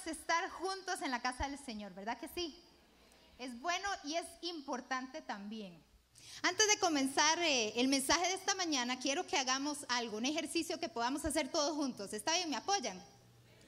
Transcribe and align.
es 0.00 0.18
estar 0.18 0.48
juntos 0.50 1.02
en 1.02 1.10
la 1.10 1.20
casa 1.20 1.48
del 1.48 1.58
Señor, 1.58 1.94
¿verdad 1.94 2.18
que 2.18 2.28
sí? 2.28 2.62
Es 3.38 3.58
bueno 3.60 3.88
y 4.04 4.14
es 4.14 4.26
importante 4.42 5.22
también. 5.22 5.82
Antes 6.42 6.66
de 6.68 6.78
comenzar 6.78 7.38
eh, 7.40 7.72
el 7.76 7.88
mensaje 7.88 8.28
de 8.28 8.34
esta 8.34 8.54
mañana, 8.54 8.98
quiero 8.98 9.26
que 9.26 9.36
hagamos 9.36 9.78
algo, 9.88 10.18
un 10.18 10.26
ejercicio 10.26 10.78
que 10.78 10.88
podamos 10.88 11.24
hacer 11.24 11.50
todos 11.50 11.74
juntos. 11.74 12.12
¿Está 12.12 12.34
bien? 12.34 12.48
¿Me 12.48 12.56
apoyan? 12.56 13.02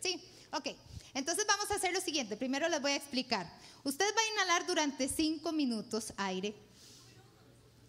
Sí, 0.00 0.23
ok. 0.52 0.68
Entonces 1.14 1.46
vamos 1.46 1.70
a 1.70 1.74
hacer 1.74 1.92
lo 1.92 2.00
siguiente. 2.00 2.37
Primero 2.37 2.69
les 2.69 2.80
voy 2.80 2.92
a 2.92 2.96
explicar. 2.96 3.51
Usted 3.84 4.06
va 4.16 4.20
a 4.20 4.33
inhalar 4.33 4.66
durante 4.66 5.09
cinco 5.09 5.52
minutos 5.52 6.12
aire. 6.16 6.55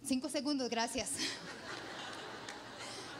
Cinco 0.05 0.29
segundos, 0.29 0.69
gracias. 0.69 1.11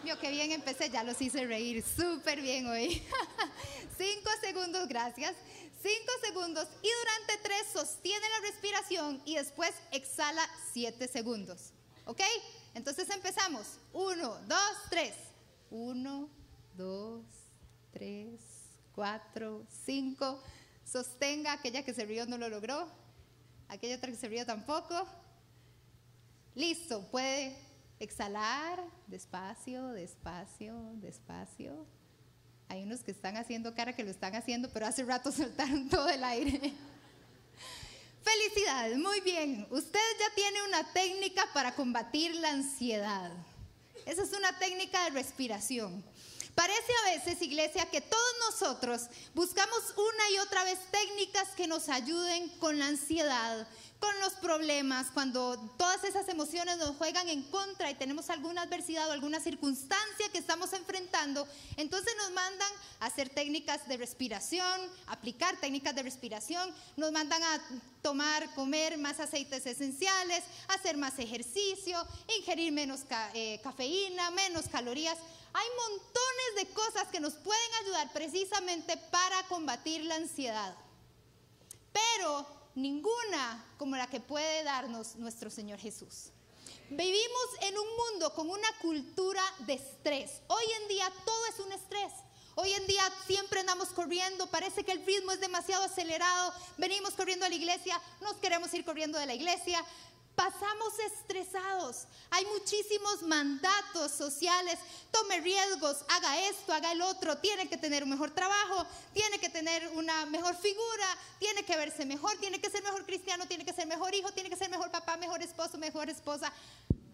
Vio 0.03 0.19
que 0.19 0.31
bien 0.31 0.51
empecé, 0.51 0.89
ya 0.89 1.01
los 1.01 1.21
hice 1.21 1.45
reír 1.45 1.81
súper 1.81 2.41
bien 2.41 2.67
hoy. 2.67 3.01
Cinco 3.97 4.29
segundos, 4.41 4.87
gracias. 4.89 5.33
Cinco 5.81 6.11
segundos 6.21 6.67
y 6.81 6.89
durante 6.89 7.41
tres 7.41 7.67
sostiene 7.71 8.25
la 8.29 8.49
respiración 8.49 9.21
y 9.23 9.35
después 9.35 9.71
exhala 9.91 10.45
siete 10.73 11.07
segundos. 11.07 11.71
¿Ok? 12.05 12.19
Entonces 12.73 13.09
empezamos. 13.11 13.77
Uno, 13.93 14.37
dos, 14.45 14.73
tres. 14.89 15.13
Uno, 15.71 16.29
dos, 16.75 17.23
tres, 17.93 18.41
cuatro, 18.93 19.65
cinco. 19.85 20.43
Sostenga, 20.83 21.53
aquella 21.53 21.83
que 21.85 21.93
se 21.93 22.03
rió 22.03 22.25
no 22.25 22.37
lo 22.37 22.49
logró. 22.49 22.89
Aquella 23.69 23.95
otra 23.95 24.11
que 24.11 24.17
se 24.17 24.27
rió 24.27 24.45
tampoco. 24.45 25.07
Listo, 26.55 27.07
puede 27.09 27.57
exhalar 28.03 28.83
despacio, 29.07 29.87
despacio, 29.89 30.75
despacio. 30.95 31.85
Hay 32.69 32.83
unos 32.83 33.03
que 33.03 33.11
están 33.11 33.37
haciendo 33.37 33.73
cara 33.75 33.95
que 33.95 34.03
lo 34.03 34.11
están 34.11 34.35
haciendo, 34.35 34.69
pero 34.71 34.85
hace 34.87 35.03
rato 35.03 35.31
soltaron 35.31 35.89
todo 35.89 36.09
el 36.09 36.23
aire. 36.23 36.73
Felicidades, 38.23 38.97
muy 38.97 39.19
bien. 39.21 39.67
Usted 39.69 39.99
ya 40.19 40.35
tiene 40.35 40.63
una 40.67 40.91
técnica 40.93 41.43
para 41.53 41.75
combatir 41.75 42.35
la 42.35 42.51
ansiedad. 42.51 43.31
Esa 44.05 44.23
es 44.23 44.33
una 44.33 44.57
técnica 44.59 45.03
de 45.05 45.09
respiración. 45.11 46.03
Parece 46.55 46.91
a 47.01 47.15
veces, 47.15 47.41
iglesia, 47.41 47.89
que 47.89 48.01
todos 48.01 48.33
nosotros 48.49 49.03
buscamos 49.33 49.79
una 49.97 50.29
y 50.31 50.37
otra 50.39 50.63
vez 50.63 50.77
técnicas 50.91 51.49
que 51.55 51.67
nos 51.67 51.89
ayuden 51.89 52.47
con 52.59 52.77
la 52.77 52.87
ansiedad, 52.87 53.67
con 53.99 54.19
los 54.19 54.33
problemas, 54.33 55.07
cuando 55.13 55.57
todas 55.77 56.03
esas 56.03 56.27
emociones 56.27 56.77
nos 56.77 56.95
juegan 56.97 57.27
en 57.29 57.41
contra 57.43 57.89
y 57.89 57.95
tenemos 57.95 58.29
alguna 58.29 58.63
adversidad 58.63 59.07
o 59.09 59.13
alguna 59.13 59.39
circunstancia 59.39 60.29
que 60.31 60.37
estamos 60.37 60.73
enfrentando, 60.73 61.47
entonces 61.77 62.13
nos 62.17 62.31
mandan 62.31 62.71
a 62.99 63.05
hacer 63.05 63.29
técnicas 63.29 63.87
de 63.87 63.97
respiración, 63.97 64.81
aplicar 65.07 65.55
técnicas 65.59 65.95
de 65.95 66.03
respiración, 66.03 66.69
nos 66.97 67.11
mandan 67.13 67.41
a 67.41 67.61
tomar, 68.01 68.53
comer 68.55 68.97
más 68.97 69.19
aceites 69.21 69.65
esenciales, 69.65 70.43
hacer 70.67 70.97
más 70.97 71.17
ejercicio, 71.17 72.05
ingerir 72.37 72.73
menos 72.73 73.01
eh, 73.33 73.59
cafeína, 73.63 74.29
menos 74.31 74.65
calorías. 74.67 75.17
Hay 75.53 75.67
montones 75.77 76.55
de 76.55 76.73
cosas 76.73 77.07
que 77.09 77.19
nos 77.19 77.33
pueden 77.33 77.73
ayudar 77.81 78.11
precisamente 78.11 78.97
para 78.97 79.43
combatir 79.47 80.03
la 80.05 80.15
ansiedad. 80.15 80.75
Pero 81.91 82.45
ninguna 82.75 83.65
como 83.77 83.95
la 83.95 84.07
que 84.07 84.19
puede 84.19 84.63
darnos 84.63 85.15
nuestro 85.15 85.49
Señor 85.49 85.79
Jesús. 85.79 86.31
Vivimos 86.89 87.47
en 87.61 87.77
un 87.77 87.87
mundo 87.95 88.33
con 88.33 88.49
una 88.49 88.67
cultura 88.81 89.41
de 89.59 89.73
estrés. 89.73 90.41
Hoy 90.47 90.63
en 90.81 90.87
día 90.87 91.11
todo 91.25 91.45
es 91.47 91.59
un 91.59 91.71
estrés. 91.71 92.13
Hoy 92.55 92.71
en 92.71 92.85
día 92.85 93.01
siempre 93.25 93.61
andamos 93.61 93.89
corriendo, 93.89 94.45
parece 94.47 94.83
que 94.83 94.91
el 94.91 95.03
ritmo 95.03 95.31
es 95.31 95.39
demasiado 95.39 95.85
acelerado, 95.85 96.53
venimos 96.77 97.15
corriendo 97.15 97.47
a 97.47 97.49
la 97.49 97.55
iglesia, 97.55 97.99
nos 98.21 98.35
queremos 98.35 98.71
ir 98.75 98.85
corriendo 98.85 99.17
de 99.17 99.25
la 99.25 99.33
iglesia, 99.33 99.83
Pasamos 100.43 100.99
estresados. 100.99 102.05
Hay 102.29 102.45
muchísimos 102.47 103.21
mandatos 103.21 104.11
sociales. 104.11 104.77
Tome 105.09 105.39
riesgos, 105.39 106.03
haga 106.09 106.49
esto, 106.49 106.73
haga 106.73 106.91
el 106.91 107.01
otro. 107.01 107.37
Tiene 107.37 107.69
que 107.69 107.77
tener 107.77 108.03
un 108.03 108.09
mejor 108.09 108.31
trabajo, 108.31 108.85
tiene 109.13 109.39
que 109.39 109.47
tener 109.47 109.87
una 109.95 110.25
mejor 110.25 110.53
figura, 110.57 111.17
tiene 111.39 111.63
que 111.63 111.77
verse 111.77 112.05
mejor, 112.05 112.35
tiene 112.39 112.59
que 112.59 112.69
ser 112.69 112.83
mejor 112.83 113.05
cristiano, 113.05 113.47
tiene 113.47 113.63
que 113.63 113.71
ser 113.71 113.87
mejor 113.87 114.13
hijo, 114.13 114.33
tiene 114.33 114.49
que 114.49 114.57
ser 114.57 114.69
mejor 114.69 114.91
papá, 114.91 115.15
mejor 115.15 115.41
esposo, 115.41 115.77
mejor 115.77 116.09
esposa. 116.09 116.51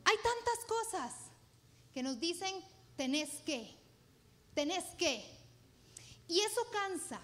Hay 0.05 0.15
tantas 0.15 0.65
cosas 0.67 1.13
que 1.93 2.01
nos 2.01 2.19
dicen, 2.19 2.65
tenés 2.97 3.29
que, 3.45 3.77
tenés 4.55 4.85
que. 4.97 5.23
Y 6.27 6.39
eso 6.39 6.61
cansa. 6.71 7.21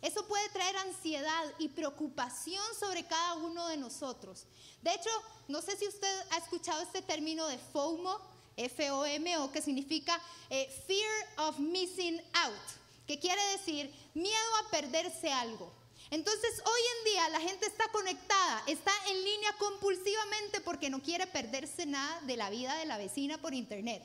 Eso 0.00 0.26
puede 0.26 0.48
traer 0.50 0.76
ansiedad 0.76 1.44
y 1.58 1.68
preocupación 1.68 2.62
sobre 2.78 3.04
cada 3.04 3.34
uno 3.34 3.66
de 3.66 3.76
nosotros. 3.76 4.46
De 4.80 4.94
hecho, 4.94 5.10
no 5.48 5.60
sé 5.60 5.76
si 5.76 5.88
usted 5.88 6.26
ha 6.30 6.38
escuchado 6.38 6.80
este 6.82 7.02
término 7.02 7.46
de 7.48 7.58
FOMO, 7.58 8.20
F-O-M-O, 8.56 9.50
que 9.50 9.62
significa 9.62 10.20
eh, 10.50 10.68
Fear 10.86 11.48
of 11.48 11.58
Missing 11.58 12.22
Out, 12.44 13.06
que 13.06 13.18
quiere 13.18 13.42
decir 13.52 13.92
miedo 14.14 14.56
a 14.64 14.70
perderse 14.70 15.32
algo. 15.32 15.72
Entonces, 16.10 16.62
hoy 16.64 16.80
en 16.98 17.12
día 17.12 17.28
la 17.30 17.40
gente 17.40 17.66
está 17.66 17.88
conectada, 17.88 18.62
está 18.66 18.92
en 19.08 19.24
línea 19.24 19.52
compulsivamente 19.58 20.60
porque 20.60 20.90
no 20.90 21.02
quiere 21.02 21.26
perderse 21.26 21.86
nada 21.86 22.20
de 22.22 22.36
la 22.36 22.50
vida 22.50 22.74
de 22.76 22.86
la 22.86 22.98
vecina 22.98 23.38
por 23.38 23.52
internet. 23.52 24.02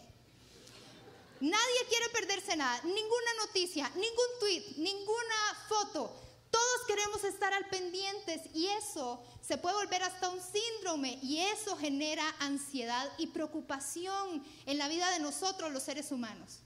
Nadie 1.44 1.86
quiere 1.90 2.08
perderse 2.08 2.56
nada, 2.56 2.80
ninguna 2.86 3.34
noticia, 3.46 3.90
ningún 3.96 4.40
tweet, 4.40 4.64
ninguna 4.78 5.66
foto. 5.68 6.16
Todos 6.50 6.88
queremos 6.88 7.22
estar 7.26 7.54
al 7.54 7.68
pendientes 7.68 8.44
y 8.54 8.68
eso 8.68 9.22
se 9.46 9.58
puede 9.58 9.76
volver 9.76 10.04
hasta 10.04 10.30
un 10.30 10.40
síndrome 10.40 11.20
y 11.22 11.40
eso 11.40 11.76
genera 11.76 12.24
ansiedad 12.40 13.12
y 13.18 13.28
preocupación 13.28 14.42
en 14.66 14.78
la 14.78 14.88
vida 14.88 15.12
de 15.12 15.20
nosotros 15.20 15.74
los 15.74 15.84
seres 15.84 16.14
humanos. 16.14 16.60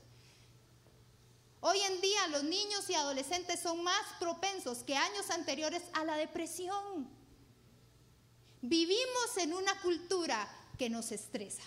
Hoy 1.61 1.79
en 1.79 1.99
día 1.99 2.27
los 2.27 2.43
niños 2.43 2.87
y 2.91 2.93
adolescentes 2.93 3.59
son 3.59 3.81
más 3.81 4.05
propensos 4.19 4.83
que 4.83 4.95
años 4.95 5.31
anteriores 5.31 5.81
a 5.93 6.05
la 6.05 6.17
depresión. 6.17 7.09
Vivimos 8.61 9.37
en 9.37 9.55
una 9.55 9.81
cultura 9.81 10.47
que 10.77 10.87
nos 10.87 11.11
estresa 11.11 11.63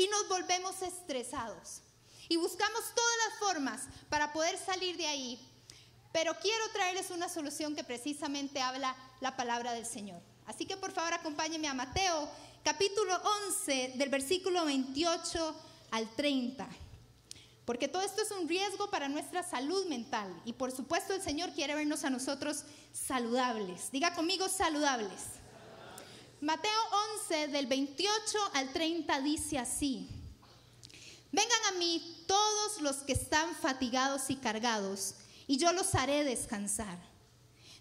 y 0.00 0.08
nos 0.08 0.28
volvemos 0.28 0.80
estresados. 0.80 1.82
Y 2.28 2.36
buscamos 2.36 2.80
todas 2.94 3.16
las 3.28 3.38
formas 3.38 3.82
para 4.08 4.32
poder 4.32 4.56
salir 4.56 4.96
de 4.96 5.06
ahí. 5.06 5.38
Pero 6.10 6.34
quiero 6.40 6.64
traerles 6.72 7.10
una 7.10 7.28
solución 7.28 7.76
que 7.76 7.84
precisamente 7.84 8.62
habla 8.62 8.96
la 9.20 9.36
palabra 9.36 9.72
del 9.72 9.84
Señor. 9.84 10.22
Así 10.46 10.64
que 10.64 10.78
por 10.78 10.92
favor 10.92 11.12
acompáñenme 11.12 11.68
a 11.68 11.74
Mateo 11.74 12.30
capítulo 12.64 13.14
11 13.48 13.92
del 13.96 14.08
versículo 14.08 14.64
28 14.64 15.54
al 15.90 16.08
30. 16.16 16.66
Porque 17.66 17.86
todo 17.86 18.02
esto 18.02 18.22
es 18.22 18.30
un 18.30 18.48
riesgo 18.48 18.88
para 18.90 19.06
nuestra 19.06 19.42
salud 19.42 19.84
mental. 19.86 20.34
Y 20.46 20.54
por 20.54 20.72
supuesto 20.72 21.12
el 21.12 21.20
Señor 21.20 21.52
quiere 21.52 21.74
vernos 21.74 22.04
a 22.04 22.10
nosotros 22.10 22.64
saludables. 22.94 23.92
Diga 23.92 24.14
conmigo 24.14 24.48
saludables. 24.48 25.39
Mateo 26.40 26.80
11 27.28 27.48
del 27.48 27.66
28 27.66 28.38
al 28.54 28.72
30 28.72 29.20
dice 29.20 29.58
así. 29.58 30.08
Vengan 31.30 31.64
a 31.68 31.78
mí 31.78 32.24
todos 32.26 32.80
los 32.80 32.96
que 32.96 33.12
están 33.12 33.54
fatigados 33.56 34.30
y 34.30 34.36
cargados, 34.36 35.16
y 35.46 35.58
yo 35.58 35.70
los 35.74 35.94
haré 35.94 36.24
descansar. 36.24 36.98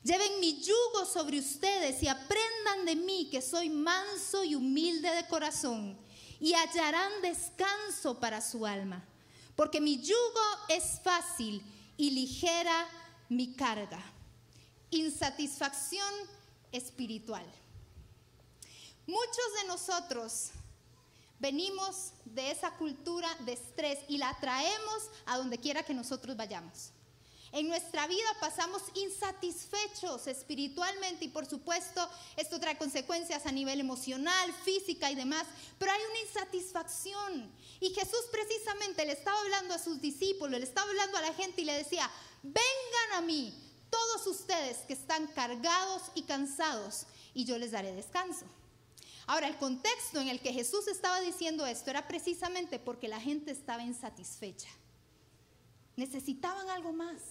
Lleven 0.04 0.42
mi 0.42 0.62
yugo 0.62 1.06
sobre 1.06 1.40
ustedes 1.40 2.04
y 2.04 2.10
aprendan 2.10 2.86
de 2.86 2.98
mí 2.98 3.30
que 3.32 3.42
soy 3.42 3.70
manso 3.70 4.44
y 4.44 4.56
humilde 4.56 5.10
de 5.10 5.28
corazón, 5.28 5.98
y 6.42 6.54
hallarán 6.54 7.22
descanso 7.22 8.20
para 8.20 8.42
su 8.42 8.66
alma, 8.66 9.08
porque 9.56 9.80
mi 9.80 10.02
yugo 10.02 10.68
es 10.68 11.00
fácil 11.02 11.64
y 11.96 12.12
ligera 12.12 12.88
mi 13.30 13.54
carga. 13.54 14.04
Insatisfacción 14.92 16.14
espiritual. 16.74 17.46
Muchos 19.10 19.54
de 19.60 19.68
nosotros 19.68 20.52
venimos 21.40 22.12
de 22.26 22.52
esa 22.52 22.70
cultura 22.78 23.28
de 23.40 23.54
estrés 23.54 23.98
y 24.08 24.20
la 24.20 24.38
traemos 24.40 25.10
a 25.26 25.38
donde 25.38 25.58
quiera 25.58 25.82
que 25.82 25.96
nosotros 25.96 26.38
vayamos. 26.38 26.92
En 27.52 27.68
nuestra 27.68 28.06
vida 28.06 28.38
pasamos 28.40 28.84
insatisfechos 28.94 30.28
espiritualmente 30.28 31.26
y 31.26 31.30
por 31.30 31.48
supuesto 31.48 32.08
esto 32.38 32.60
trae 32.60 32.78
consecuencias 32.78 33.48
a 33.48 33.52
nivel 33.52 33.80
emocional, 33.80 34.54
física 34.64 35.10
y 35.10 35.16
demás, 35.16 35.48
pero 35.80 35.92
hay 35.92 36.02
una 36.12 36.20
insatisfacción. 36.28 37.52
Y 37.80 37.90
Jesús 37.96 38.26
precisamente 38.32 39.08
le 39.08 39.14
estaba 39.14 39.40
hablando 39.40 39.74
a 39.74 39.80
sus 39.80 40.00
discípulos, 40.00 40.60
le 40.60 40.68
estaba 40.68 40.88
hablando 40.88 41.18
a 41.18 41.22
la 41.22 41.34
gente 41.34 41.64
y 41.64 41.66
le 41.66 41.74
decía, 41.74 42.08
vengan 42.44 43.14
a 43.16 43.22
mí 43.22 43.56
todos 43.90 44.28
ustedes 44.28 44.78
que 44.86 44.94
están 44.94 45.26
cargados 45.30 46.04
y 46.14 46.22
cansados 46.22 47.08
y 47.34 47.46
yo 47.46 47.58
les 47.58 47.72
daré 47.72 47.92
descanso. 47.94 48.46
Ahora, 49.30 49.48
el 49.48 49.58
contexto 49.58 50.20
en 50.20 50.28
el 50.28 50.40
que 50.40 50.52
Jesús 50.52 50.88
estaba 50.88 51.22
diciendo 51.22 51.64
esto 51.64 51.92
era 51.92 52.08
precisamente 52.08 52.80
porque 52.80 53.08
la 53.08 53.22
gente 53.22 53.52
estaba 53.52 53.84
insatisfecha. 53.84 54.70
Necesitaban 55.96 56.68
algo 56.72 56.94
más. 56.94 57.22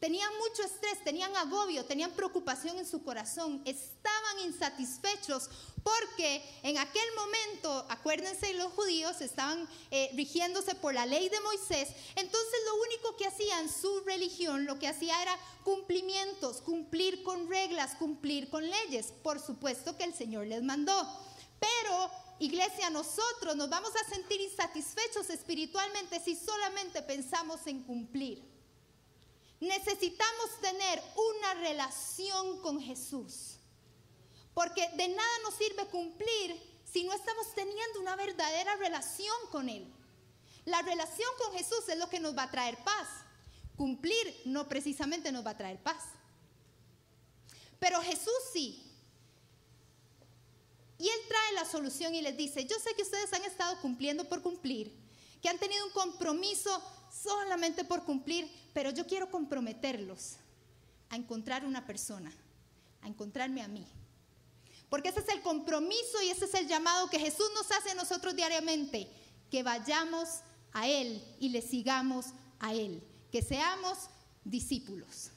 Tenían 0.00 0.30
mucho 0.38 0.62
estrés, 0.62 1.04
tenían 1.04 1.36
agobio, 1.36 1.84
tenían 1.84 2.12
preocupación 2.12 2.78
en 2.78 2.86
su 2.86 3.02
corazón, 3.02 3.60
estaban 3.66 4.40
insatisfechos 4.46 5.50
porque 5.82 6.42
en 6.62 6.78
aquel 6.78 7.06
momento, 7.14 7.86
acuérdense, 7.90 8.54
los 8.54 8.72
judíos 8.72 9.20
estaban 9.20 9.68
eh, 9.90 10.10
rigiéndose 10.14 10.74
por 10.74 10.92
la 10.92 11.06
ley 11.06 11.28
de 11.28 11.40
Moisés, 11.40 11.90
entonces 12.14 12.60
lo 12.66 12.82
único 12.82 13.16
que 13.16 13.26
hacían 13.26 13.70
su 13.70 14.00
religión, 14.00 14.66
lo 14.66 14.78
que 14.78 14.88
hacía 14.88 15.20
era 15.22 15.38
cumplimientos, 15.64 16.60
cumplir 16.60 17.22
con 17.22 17.48
reglas, 17.48 17.94
cumplir 17.94 18.50
con 18.50 18.68
leyes, 18.68 19.12
por 19.22 19.40
supuesto 19.40 19.96
que 19.96 20.04
el 20.04 20.14
Señor 20.14 20.46
les 20.46 20.62
mandó, 20.62 21.08
pero 21.58 22.10
iglesia, 22.38 22.90
nosotros 22.90 23.56
nos 23.56 23.68
vamos 23.70 23.92
a 23.96 24.08
sentir 24.08 24.40
insatisfechos 24.40 25.30
espiritualmente 25.30 26.20
si 26.20 26.36
solamente 26.36 27.02
pensamos 27.02 27.66
en 27.66 27.82
cumplir. 27.82 28.42
Necesitamos 29.60 30.60
tener 30.60 31.02
una 31.16 31.54
relación 31.54 32.60
con 32.60 32.80
Jesús. 32.80 33.56
Porque 34.52 34.88
de 34.96 35.08
nada 35.08 35.38
nos 35.42 35.54
sirve 35.54 35.86
cumplir 35.86 36.58
si 36.84 37.04
no 37.04 37.12
estamos 37.12 37.54
teniendo 37.54 38.00
una 38.00 38.16
verdadera 38.16 38.76
relación 38.76 39.36
con 39.50 39.68
Él. 39.68 39.86
La 40.64 40.82
relación 40.82 41.28
con 41.38 41.52
Jesús 41.52 41.88
es 41.88 41.98
lo 41.98 42.08
que 42.08 42.20
nos 42.20 42.36
va 42.36 42.44
a 42.44 42.50
traer 42.50 42.76
paz. 42.82 43.08
Cumplir 43.76 44.42
no 44.46 44.68
precisamente 44.68 45.30
nos 45.30 45.44
va 45.44 45.50
a 45.50 45.56
traer 45.56 45.82
paz. 45.82 46.02
Pero 47.78 48.00
Jesús 48.02 48.34
sí. 48.52 48.82
Y 50.98 51.08
Él 51.08 51.18
trae 51.28 51.52
la 51.54 51.64
solución 51.64 52.14
y 52.14 52.22
les 52.22 52.36
dice, 52.36 52.64
yo 52.64 52.76
sé 52.78 52.94
que 52.94 53.02
ustedes 53.02 53.32
han 53.32 53.44
estado 53.44 53.78
cumpliendo 53.80 54.28
por 54.28 54.42
cumplir, 54.42 54.92
que 55.42 55.48
han 55.48 55.58
tenido 55.58 55.84
un 55.86 55.92
compromiso 55.92 56.82
solamente 57.10 57.84
por 57.84 58.04
cumplir, 58.04 58.50
pero 58.72 58.90
yo 58.90 59.06
quiero 59.06 59.30
comprometerlos 59.30 60.36
a 61.10 61.16
encontrar 61.16 61.64
una 61.64 61.86
persona, 61.86 62.32
a 63.02 63.08
encontrarme 63.08 63.62
a 63.62 63.68
mí. 63.68 63.86
Porque 64.88 65.08
ese 65.08 65.20
es 65.20 65.28
el 65.28 65.42
compromiso 65.42 66.22
y 66.22 66.30
ese 66.30 66.46
es 66.46 66.54
el 66.54 66.68
llamado 66.68 67.10
que 67.10 67.18
Jesús 67.18 67.50
nos 67.54 67.70
hace 67.70 67.90
a 67.90 67.94
nosotros 67.94 68.34
diariamente, 68.34 69.10
que 69.50 69.62
vayamos 69.62 70.40
a 70.72 70.88
Él 70.88 71.22
y 71.40 71.50
le 71.50 71.60
sigamos 71.60 72.26
a 72.58 72.72
Él, 72.72 73.02
que 73.30 73.42
seamos 73.42 73.98
discípulos. 74.44 75.30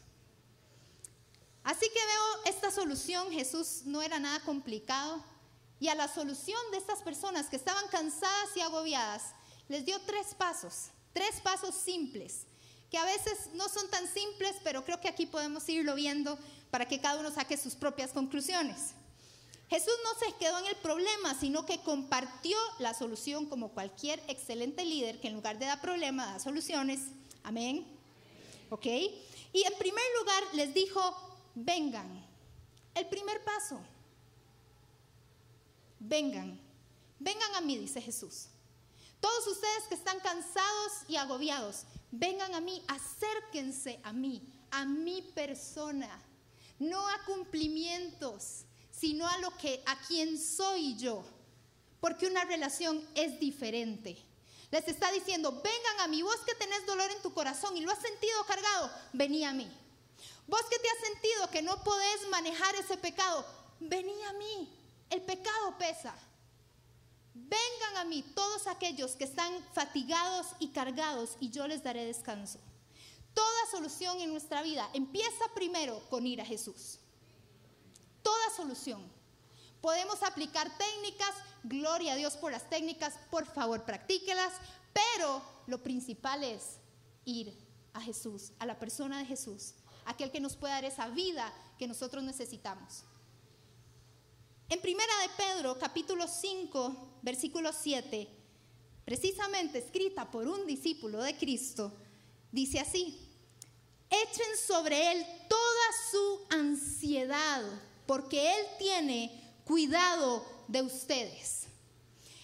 Así 1.64 1.88
que 1.90 2.00
veo 2.00 2.54
esta 2.56 2.72
solución, 2.72 3.32
Jesús 3.32 3.82
no 3.86 4.02
era 4.02 4.20
nada 4.20 4.40
complicado, 4.42 5.24
y 5.80 5.88
a 5.88 5.96
la 5.96 6.08
solución 6.08 6.60
de 6.72 6.78
estas 6.78 7.02
personas 7.02 7.48
que 7.48 7.56
estaban 7.56 7.88
cansadas 7.88 8.56
y 8.56 8.62
agobiadas, 8.62 9.34
les 9.68 9.86
dio 9.86 10.00
tres 10.02 10.36
pasos, 10.36 10.90
tres 11.14 11.40
pasos 11.42 11.76
simples 11.76 12.46
que 12.90 12.98
a 12.98 13.06
veces 13.06 13.50
no 13.54 13.70
son 13.70 13.90
tan 13.90 14.08
simples, 14.08 14.56
pero 14.64 14.84
creo 14.84 15.00
que 15.00 15.08
aquí 15.08 15.26
podemos 15.26 15.68
irlo 15.70 15.96
viendo 15.96 16.38
para 16.72 16.88
que 16.88 17.00
cada 17.00 17.20
uno 17.20 17.31
saque 17.31 17.58
sus 17.58 17.76
propias 17.76 18.12
conclusiones. 18.12 18.94
Jesús 19.70 19.94
no 20.04 20.20
se 20.20 20.34
quedó 20.38 20.58
en 20.58 20.66
el 20.66 20.76
problema, 20.78 21.40
sino 21.40 21.66
que 21.66 21.80
compartió 21.81 22.58
la 22.80 22.96
solución 22.96 23.46
como 23.46 23.70
cualquier 23.70 24.20
excelente 24.28 24.84
líder 24.84 25.22
que 25.22 25.28
en 25.28 25.36
lugar 25.36 25.60
de 25.60 25.68
dar 25.68 25.80
problemas 25.80 26.34
da 26.34 26.40
soluciones. 26.40 27.02
Amén. 27.44 27.86
¿Ok? 28.72 28.88
Y 28.88 29.64
en 29.64 29.78
primer 29.78 30.04
lugar 30.20 30.44
les 30.54 30.74
dijo, 30.74 31.00
vengan. 31.54 32.26
El 32.96 33.06
primer 33.08 33.44
paso. 33.44 33.80
Vengan. 36.00 36.60
Vengan 37.19 37.56
a 37.56 37.62
mí, 37.62 37.78
dice 37.78 38.01
Jesús. 38.01 38.48
Todos 39.19 39.48
ustedes 39.48 39.84
que 39.90 39.96
están 39.96 40.19
cansados 40.22 40.92
y 41.07 41.18
agobiados, 41.18 41.84
vengan 42.12 42.56
a 42.56 42.62
mí, 42.62 42.81
acérquense 42.88 44.00
a 44.04 44.13
mí, 44.13 44.42
a 44.72 44.86
mi 44.86 45.22
persona, 45.22 46.10
no 46.80 47.06
a 47.06 47.24
cumplimientos, 47.25 48.63
sino 48.92 49.28
a 49.28 49.38
lo 49.40 49.56
que 49.57 49.84
a 49.86 50.00
quien 50.01 50.40
soy 50.40 50.96
yo, 50.98 51.24
porque 52.00 52.28
una 52.28 52.45
relación 52.45 53.06
es 53.13 53.40
diferente. 53.40 54.18
Les 54.72 54.88
está 54.88 55.12
diciendo, 55.12 55.52
vengan 55.52 56.00
a 56.02 56.07
mí, 56.07 56.22
vos 56.22 56.38
que 56.45 56.56
tenés 56.56 56.86
dolor 56.86 57.12
en 57.12 57.22
tu 57.22 57.34
corazón 57.34 57.75
y 57.75 57.81
lo 57.81 57.92
has 57.92 58.00
sentido 58.00 58.44
cargado, 58.45 58.90
vení 59.12 59.44
a 59.44 59.52
mí. 59.52 59.69
Vos 60.48 60.62
que 60.69 60.80
te 60.80 60.90
has 60.90 61.00
sentido 61.00 61.50
que 61.50 61.62
no 61.62 61.84
podés 61.84 62.28
manejar 62.30 62.75
ese 62.75 62.95
pecado, 62.98 63.45
vení 63.80 64.24
a 64.24 64.34
mí. 64.34 64.79
El 65.10 65.22
pecado 65.22 65.78
pesa. 65.78 66.14
Vengan 67.34 67.98
a 67.98 68.06
mí 68.06 68.24
todos 68.36 68.68
aquellos 68.68 69.12
que 69.12 69.24
están 69.24 69.54
fatigados 69.74 70.48
y 70.60 70.70
cargados 70.70 71.38
y 71.40 71.50
yo 71.50 71.68
les 71.68 71.84
daré 71.84 72.06
descanso. 72.06 72.60
Toda 73.34 73.72
solución 73.72 74.20
en 74.20 74.32
nuestra 74.32 74.62
vida 74.62 74.90
empieza 74.94 75.46
primero 75.56 76.02
con 76.10 76.28
ir 76.28 76.42
a 76.42 76.46
Jesús. 76.46 77.00
Toda 78.22 78.50
solución. 78.56 79.02
Podemos 79.82 80.22
aplicar 80.24 80.70
técnicas, 80.78 81.34
gloria 81.64 82.14
a 82.14 82.16
Dios 82.18 82.36
por 82.36 82.52
las 82.52 82.70
técnicas, 82.70 83.14
por 83.32 83.46
favor 83.46 83.86
practíquelas, 83.86 84.54
pero 84.92 85.42
lo 85.68 85.82
principal 85.82 86.44
es 86.44 86.78
ir 87.24 87.56
a 87.94 88.02
Jesús, 88.02 88.52
a 88.60 88.66
la 88.66 88.78
persona 88.78 89.20
de 89.20 89.26
Jesús, 89.26 89.74
aquel 90.06 90.32
que 90.32 90.42
nos 90.42 90.58
pueda 90.58 90.76
dar 90.76 90.86
esa 90.86 91.08
vida 91.08 91.54
que 91.78 91.88
nosotros 91.88 92.24
necesitamos. 92.24 93.04
En 94.71 94.80
Primera 94.81 95.12
de 95.21 95.30
Pedro, 95.30 95.80
capítulo 95.80 96.27
5, 96.27 97.19
versículo 97.24 97.74
7, 97.74 98.30
precisamente 99.04 99.80
escrita 99.80 100.30
por 100.30 100.48
un 100.48 100.68
discípulo 100.68 101.24
de 101.24 101.36
Cristo, 101.36 101.92
dice 102.51 102.80
así, 102.80 103.19
echen 104.12 104.57
sobre 104.63 105.12
él 105.12 105.25
toda 105.50 105.62
su 106.12 106.39
ansiedad, 106.51 107.63
porque 108.06 108.60
él 108.60 108.66
tiene 108.77 109.56
cuidado 109.66 110.45
de 110.68 110.83
ustedes. 110.83 111.63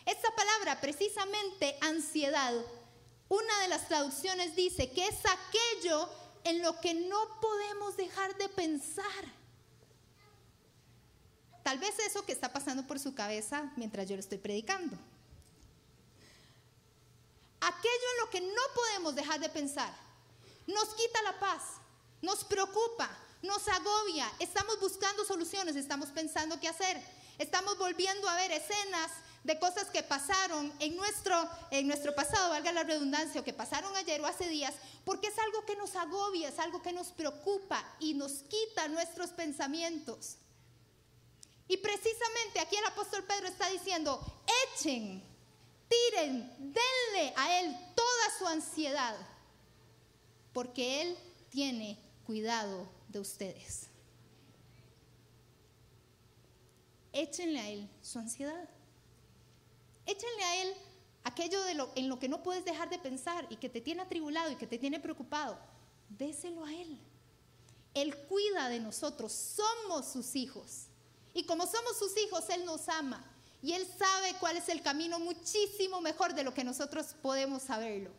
Esta 0.03 0.33
palabra, 0.35 0.81
precisamente 0.81 1.77
ansiedad, 1.81 2.53
una 3.29 3.61
de 3.61 3.67
las 3.67 3.87
traducciones 3.87 4.55
dice 4.55 4.89
que 4.89 5.05
es 5.05 5.19
aquello 5.27 6.09
en 6.43 6.63
lo 6.63 6.81
que 6.81 6.95
no 6.95 7.39
podemos 7.39 7.95
dejar 7.95 8.35
de 8.37 8.49
pensar. 8.49 9.44
Tal 11.65 11.79
vez 11.79 11.97
eso 11.97 12.23
que 12.23 12.31
está 12.31 12.53
pasando 12.53 12.85
por 12.85 12.99
su 12.99 13.15
cabeza 13.15 13.71
mientras 13.75 14.07
yo 14.07 14.15
le 14.15 14.19
estoy 14.19 14.37
predicando. 14.37 14.95
Aquello 17.59 18.07
en 18.13 18.19
lo 18.19 18.29
que 18.29 18.41
no 18.41 18.61
podemos 18.75 19.15
dejar 19.15 19.39
de 19.39 19.49
pensar. 19.49 19.91
Nos 20.67 20.89
quita 20.89 21.23
la 21.23 21.39
paz, 21.39 21.63
nos 22.21 22.43
preocupa, 22.43 23.09
nos 23.41 23.67
agobia. 23.67 24.31
Estamos 24.37 24.79
buscando 24.79 25.25
soluciones, 25.25 25.75
estamos 25.75 26.09
pensando 26.09 26.59
qué 26.59 26.67
hacer. 26.67 27.01
Estamos 27.39 27.79
volviendo 27.79 28.29
a 28.29 28.35
ver 28.35 28.51
escenas 28.51 29.09
de 29.43 29.57
cosas 29.57 29.89
que 29.89 30.03
pasaron 30.03 30.71
en 30.77 30.95
nuestro, 30.95 31.49
en 31.71 31.87
nuestro 31.87 32.13
pasado, 32.13 32.51
valga 32.51 32.71
la 32.73 32.83
redundancia, 32.83 33.41
o 33.41 33.43
que 33.43 33.53
pasaron 33.53 33.95
ayer 33.95 34.21
o 34.21 34.27
hace 34.27 34.47
días, 34.49 34.75
porque 35.03 35.29
es 35.29 35.39
algo 35.39 35.65
que 35.65 35.75
nos 35.77 35.95
agobia, 35.95 36.49
es 36.49 36.59
algo 36.59 36.83
que 36.83 36.93
nos 36.93 37.07
preocupa 37.07 37.83
y 37.99 38.13
nos 38.13 38.43
quita 38.43 38.87
nuestros 38.87 39.31
pensamientos. 39.31 40.37
Y 41.67 41.77
precisamente 41.77 42.59
aquí 42.59 42.75
el 42.75 42.85
apóstol 42.85 43.23
Pedro 43.23 43.47
está 43.47 43.69
diciendo, 43.69 44.19
echen, 44.75 45.23
tiren, 45.87 46.51
denle 46.59 47.33
a 47.35 47.59
Él 47.59 47.75
toda 47.95 48.37
su 48.37 48.47
ansiedad, 48.47 49.15
porque 50.53 51.01
Él 51.01 51.17
tiene 51.49 51.97
cuidado 52.25 52.87
de 53.07 53.19
ustedes. 53.19 53.87
Échenle 57.11 57.59
a 57.59 57.69
Él 57.69 57.89
su 58.01 58.19
ansiedad. 58.19 58.69
Échenle 60.05 60.43
a 60.43 60.61
Él 60.63 60.73
aquello 61.23 61.63
de 61.63 61.73
lo, 61.73 61.89
en 61.95 62.09
lo 62.09 62.19
que 62.19 62.29
no 62.29 62.43
puedes 62.43 62.63
dejar 62.63 62.89
de 62.89 62.99
pensar 62.99 63.47
y 63.49 63.55
que 63.55 63.69
te 63.69 63.81
tiene 63.81 64.03
atribulado 64.03 64.51
y 64.51 64.55
que 64.55 64.67
te 64.67 64.77
tiene 64.77 64.99
preocupado. 64.99 65.57
Déselo 66.09 66.63
a 66.63 66.73
Él. 66.73 66.99
Él 67.95 68.15
cuida 68.27 68.69
de 68.69 68.79
nosotros, 68.79 69.31
somos 69.31 70.05
sus 70.07 70.35
hijos. 70.35 70.89
Y 71.35 71.43
como 71.43 71.67
somos 71.67 71.99
sus 71.99 72.17
hijos, 72.17 72.49
Él 72.49 72.65
nos 72.65 72.87
ama. 72.87 73.23
Y 73.61 73.73
Él 73.73 73.85
sabe 73.99 74.33
cuál 74.39 74.55
es 74.55 74.69
el 74.69 74.81
camino 74.81 75.19
muchísimo 75.19 75.99
mejor 75.99 76.33
de 76.33 76.43
lo 76.43 76.53
que 76.53 76.63
nosotros 76.63 77.13
podemos 77.21 77.61
saberlo. 77.61 78.09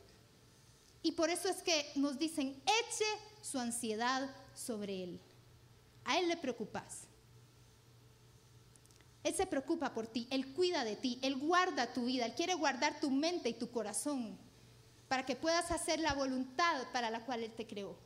Y 1.02 1.12
por 1.12 1.30
eso 1.30 1.48
es 1.48 1.62
que 1.62 1.90
nos 1.96 2.18
dicen, 2.18 2.62
eche 2.66 3.04
su 3.40 3.58
ansiedad 3.58 4.30
sobre 4.54 5.02
Él. 5.02 5.20
A 6.04 6.18
Él 6.18 6.28
le 6.28 6.36
preocupas. 6.36 7.04
Él 9.24 9.34
se 9.34 9.46
preocupa 9.46 9.94
por 9.94 10.06
ti, 10.06 10.28
Él 10.30 10.52
cuida 10.52 10.84
de 10.84 10.94
ti, 10.94 11.18
Él 11.22 11.36
guarda 11.36 11.92
tu 11.94 12.04
vida, 12.04 12.26
Él 12.26 12.34
quiere 12.34 12.54
guardar 12.54 13.00
tu 13.00 13.10
mente 13.10 13.48
y 13.48 13.54
tu 13.54 13.70
corazón 13.70 14.38
para 15.08 15.24
que 15.24 15.36
puedas 15.36 15.70
hacer 15.70 16.00
la 16.00 16.12
voluntad 16.12 16.82
para 16.92 17.10
la 17.10 17.24
cual 17.24 17.42
Él 17.42 17.52
te 17.52 17.66
creó. 17.66 17.96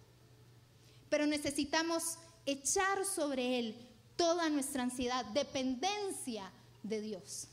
Pero 1.08 1.26
necesitamos 1.26 2.16
echar 2.46 3.04
sobre 3.04 3.58
Él 3.58 3.89
toda 4.20 4.50
nuestra 4.50 4.82
ansiedad, 4.82 5.24
dependencia 5.24 6.52
de 6.82 7.00
Dios. 7.00 7.48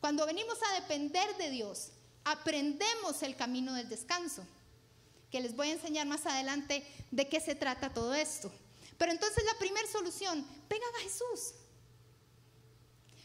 Cuando 0.00 0.24
venimos 0.24 0.56
a 0.62 0.80
depender 0.80 1.36
de 1.36 1.50
Dios, 1.50 1.90
aprendemos 2.24 3.22
el 3.22 3.36
camino 3.36 3.74
del 3.74 3.90
descanso. 3.90 4.42
que 5.30 5.40
les 5.40 5.54
voy 5.54 5.68
a 5.68 5.72
enseñar 5.72 6.06
más 6.06 6.24
adelante 6.26 6.86
de 7.10 7.28
qué 7.28 7.40
se 7.40 7.54
trata 7.54 7.92
todo 7.92 8.12
esto. 8.14 8.50
Pero 8.98 9.12
entonces 9.12 9.44
la 9.44 9.58
primera 9.58 9.86
solución, 9.88 10.46
vengan 10.68 10.94
a 10.96 11.00
Jesús. 11.00 11.54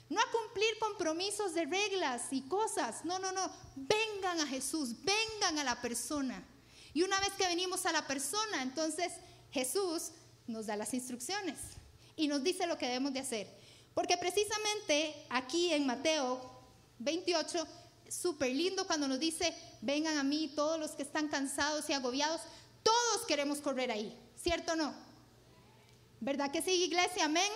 No 0.10 0.20
a 0.20 0.32
cumplir 0.32 0.78
compromisos 0.80 1.54
de 1.54 1.66
reglas 1.66 2.24
y 2.32 2.42
cosas. 2.44 3.04
No, 3.06 3.18
no, 3.20 3.32
no. 3.32 3.50
Vengan 3.76 4.42
a 4.42 4.48
Jesús, 4.48 4.94
vengan 5.04 5.60
a 5.60 5.64
la 5.66 5.82
persona. 5.82 6.44
Y 6.94 7.04
una 7.04 7.20
vez 7.22 7.32
que 7.38 7.48
venimos 7.48 7.86
a 7.86 7.94
la 7.94 8.08
persona, 8.08 8.62
entonces 8.62 9.14
Jesús 9.52 10.12
nos 10.48 10.66
da 10.66 10.76
las 10.76 10.94
instrucciones 10.94 11.77
y 12.18 12.28
nos 12.28 12.44
dice 12.44 12.68
lo 12.68 12.78
que 12.78 12.88
debemos 12.88 13.14
de 13.14 13.22
hacer. 13.22 13.48
Porque 13.94 14.18
precisamente 14.18 15.26
aquí 15.30 15.72
en 15.72 15.86
Mateo 15.86 16.42
28, 17.00 17.66
súper 18.10 18.52
lindo 18.52 18.86
cuando 18.86 19.08
nos 19.08 19.20
dice, 19.20 19.56
vengan 19.82 20.18
a 20.18 20.24
mí 20.24 20.52
todos 20.56 20.80
los 20.80 20.92
que 20.92 21.04
están 21.04 21.30
cansados 21.30 21.90
y 21.90 21.94
agobiados, 21.94 22.42
todos 22.84 23.26
queremos 23.28 23.60
correr 23.60 23.92
ahí, 23.92 24.18
¿cierto 24.36 24.74
o 24.74 24.76
no? 24.76 24.94
¿Verdad 26.20 26.52
que 26.52 26.62
sí, 26.62 26.72
iglesia? 26.84 27.26
Amén. 27.26 27.52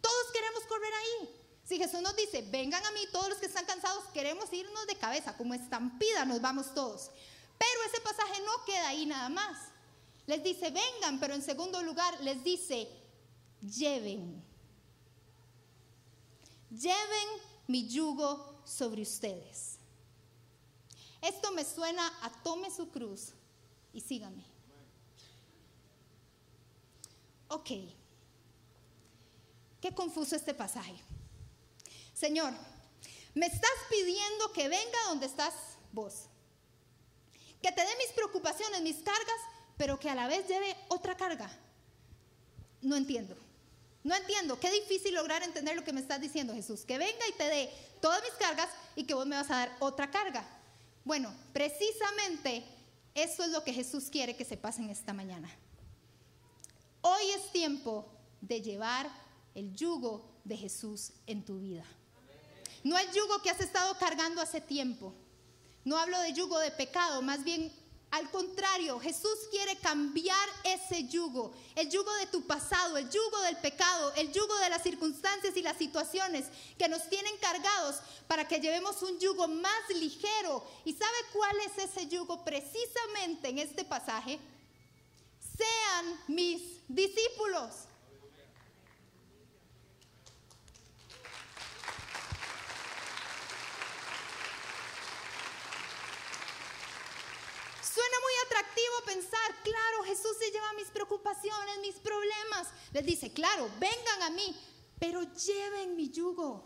Todos 0.00 0.32
queremos 0.32 0.64
correr 0.64 0.92
ahí. 0.92 1.30
Si 1.64 1.78
Jesús 1.78 2.02
nos 2.02 2.16
dice, 2.16 2.42
vengan 2.50 2.84
a 2.84 2.90
mí 2.90 3.00
todos 3.12 3.28
los 3.28 3.38
que 3.38 3.46
están 3.46 3.64
cansados, 3.64 4.04
queremos 4.12 4.52
irnos 4.52 4.86
de 4.86 4.96
cabeza, 4.96 5.36
como 5.36 5.54
estampida 5.54 6.24
nos 6.24 6.40
vamos 6.40 6.74
todos. 6.74 7.10
Pero 7.58 7.84
ese 7.86 8.00
pasaje 8.00 8.42
no 8.44 8.64
queda 8.64 8.88
ahí 8.88 9.06
nada 9.06 9.28
más. 9.28 9.58
Les 10.26 10.42
dice, 10.42 10.70
vengan, 10.70 11.20
pero 11.20 11.34
en 11.34 11.42
segundo 11.42 11.82
lugar 11.82 12.20
les 12.20 12.42
dice, 12.42 12.88
lleven. 13.62 14.42
Lleven 16.70 17.28
mi 17.66 17.88
yugo 17.88 18.60
sobre 18.64 19.02
ustedes. 19.02 19.78
Esto 21.20 21.52
me 21.52 21.64
suena 21.64 22.06
a 22.22 22.30
tome 22.42 22.70
su 22.70 22.90
cruz 22.90 23.32
y 23.92 24.00
sígame. 24.00 24.44
Ok. 27.48 27.70
Qué 29.80 29.94
confuso 29.94 30.34
este 30.34 30.54
pasaje. 30.54 30.94
Señor, 32.14 32.52
me 33.34 33.46
estás 33.46 33.70
pidiendo 33.90 34.52
que 34.52 34.68
venga 34.68 34.98
donde 35.08 35.26
estás 35.26 35.54
vos. 35.92 36.24
Que 37.60 37.70
te 37.70 37.80
dé 37.80 37.90
mis 37.98 38.12
preocupaciones, 38.12 38.82
mis 38.82 38.96
cargas, 38.96 39.40
pero 39.76 39.98
que 39.98 40.10
a 40.10 40.14
la 40.14 40.26
vez 40.26 40.46
lleve 40.48 40.76
otra 40.88 41.16
carga. 41.16 41.50
No 42.80 42.96
entiendo. 42.96 43.36
No 44.04 44.14
entiendo. 44.14 44.58
Qué 44.58 44.70
difícil 44.70 45.14
lograr 45.14 45.42
entender 45.42 45.76
lo 45.76 45.84
que 45.84 45.92
me 45.92 46.00
estás 46.00 46.20
diciendo, 46.20 46.54
Jesús. 46.54 46.84
Que 46.84 46.98
venga 46.98 47.28
y 47.28 47.32
te 47.32 47.44
dé 47.44 47.70
todas 48.00 48.22
mis 48.22 48.32
cargas 48.32 48.68
y 48.96 49.04
que 49.04 49.14
vos 49.14 49.26
me 49.26 49.36
vas 49.36 49.50
a 49.50 49.56
dar 49.56 49.76
otra 49.80 50.10
carga. 50.10 50.44
Bueno, 51.04 51.32
precisamente 51.52 52.64
eso 53.14 53.44
es 53.44 53.50
lo 53.50 53.62
que 53.62 53.72
Jesús 53.72 54.04
quiere 54.10 54.36
que 54.36 54.44
se 54.44 54.56
pase 54.56 54.82
en 54.82 54.90
esta 54.90 55.12
mañana. 55.12 55.50
Hoy 57.00 57.30
es 57.36 57.50
tiempo 57.52 58.06
de 58.40 58.62
llevar 58.62 59.10
el 59.54 59.74
yugo 59.74 60.24
de 60.44 60.56
Jesús 60.56 61.12
en 61.26 61.44
tu 61.44 61.58
vida. 61.58 61.84
No 62.84 62.98
el 62.98 63.10
yugo 63.12 63.40
que 63.42 63.50
has 63.50 63.60
estado 63.60 63.96
cargando 63.98 64.40
hace 64.40 64.60
tiempo. 64.60 65.12
No 65.84 65.96
hablo 65.96 66.18
de 66.20 66.32
yugo 66.32 66.58
de 66.58 66.70
pecado, 66.70 67.22
más 67.22 67.44
bien 67.44 67.72
al 68.12 68.30
contrario, 68.30 69.00
Jesús 69.00 69.38
quiere 69.50 69.74
cambiar 69.76 70.48
ese 70.64 71.04
yugo, 71.08 71.50
el 71.74 71.88
yugo 71.88 72.12
de 72.16 72.26
tu 72.26 72.46
pasado, 72.46 72.98
el 72.98 73.08
yugo 73.08 73.40
del 73.40 73.56
pecado, 73.56 74.12
el 74.16 74.30
yugo 74.30 74.54
de 74.58 74.68
las 74.68 74.82
circunstancias 74.82 75.56
y 75.56 75.62
las 75.62 75.78
situaciones 75.78 76.44
que 76.76 76.88
nos 76.88 77.08
tienen 77.08 77.34
cargados 77.38 77.96
para 78.28 78.46
que 78.46 78.60
llevemos 78.60 79.02
un 79.02 79.18
yugo 79.18 79.48
más 79.48 79.88
ligero. 79.98 80.62
¿Y 80.84 80.92
sabe 80.92 81.16
cuál 81.32 81.56
es 81.60 81.90
ese 81.90 82.06
yugo 82.06 82.44
precisamente 82.44 83.48
en 83.48 83.58
este 83.58 83.82
pasaje? 83.82 84.38
Sean 85.56 86.20
mis 86.28 86.60
discípulos. 86.88 87.86
Suena 97.94 98.16
muy 98.20 98.32
atractivo 98.46 98.94
pensar, 99.04 99.62
claro, 99.62 100.04
Jesús 100.04 100.34
se 100.38 100.50
lleva 100.50 100.71
mis 100.82 100.90
preocupaciones, 100.90 101.78
mis 101.80 101.96
problemas. 101.96 102.68
Les 102.92 103.06
dice, 103.06 103.32
claro, 103.32 103.70
vengan 103.78 104.22
a 104.22 104.30
mí, 104.30 104.56
pero 104.98 105.22
lleven 105.22 105.96
mi 105.96 106.10
yugo, 106.10 106.64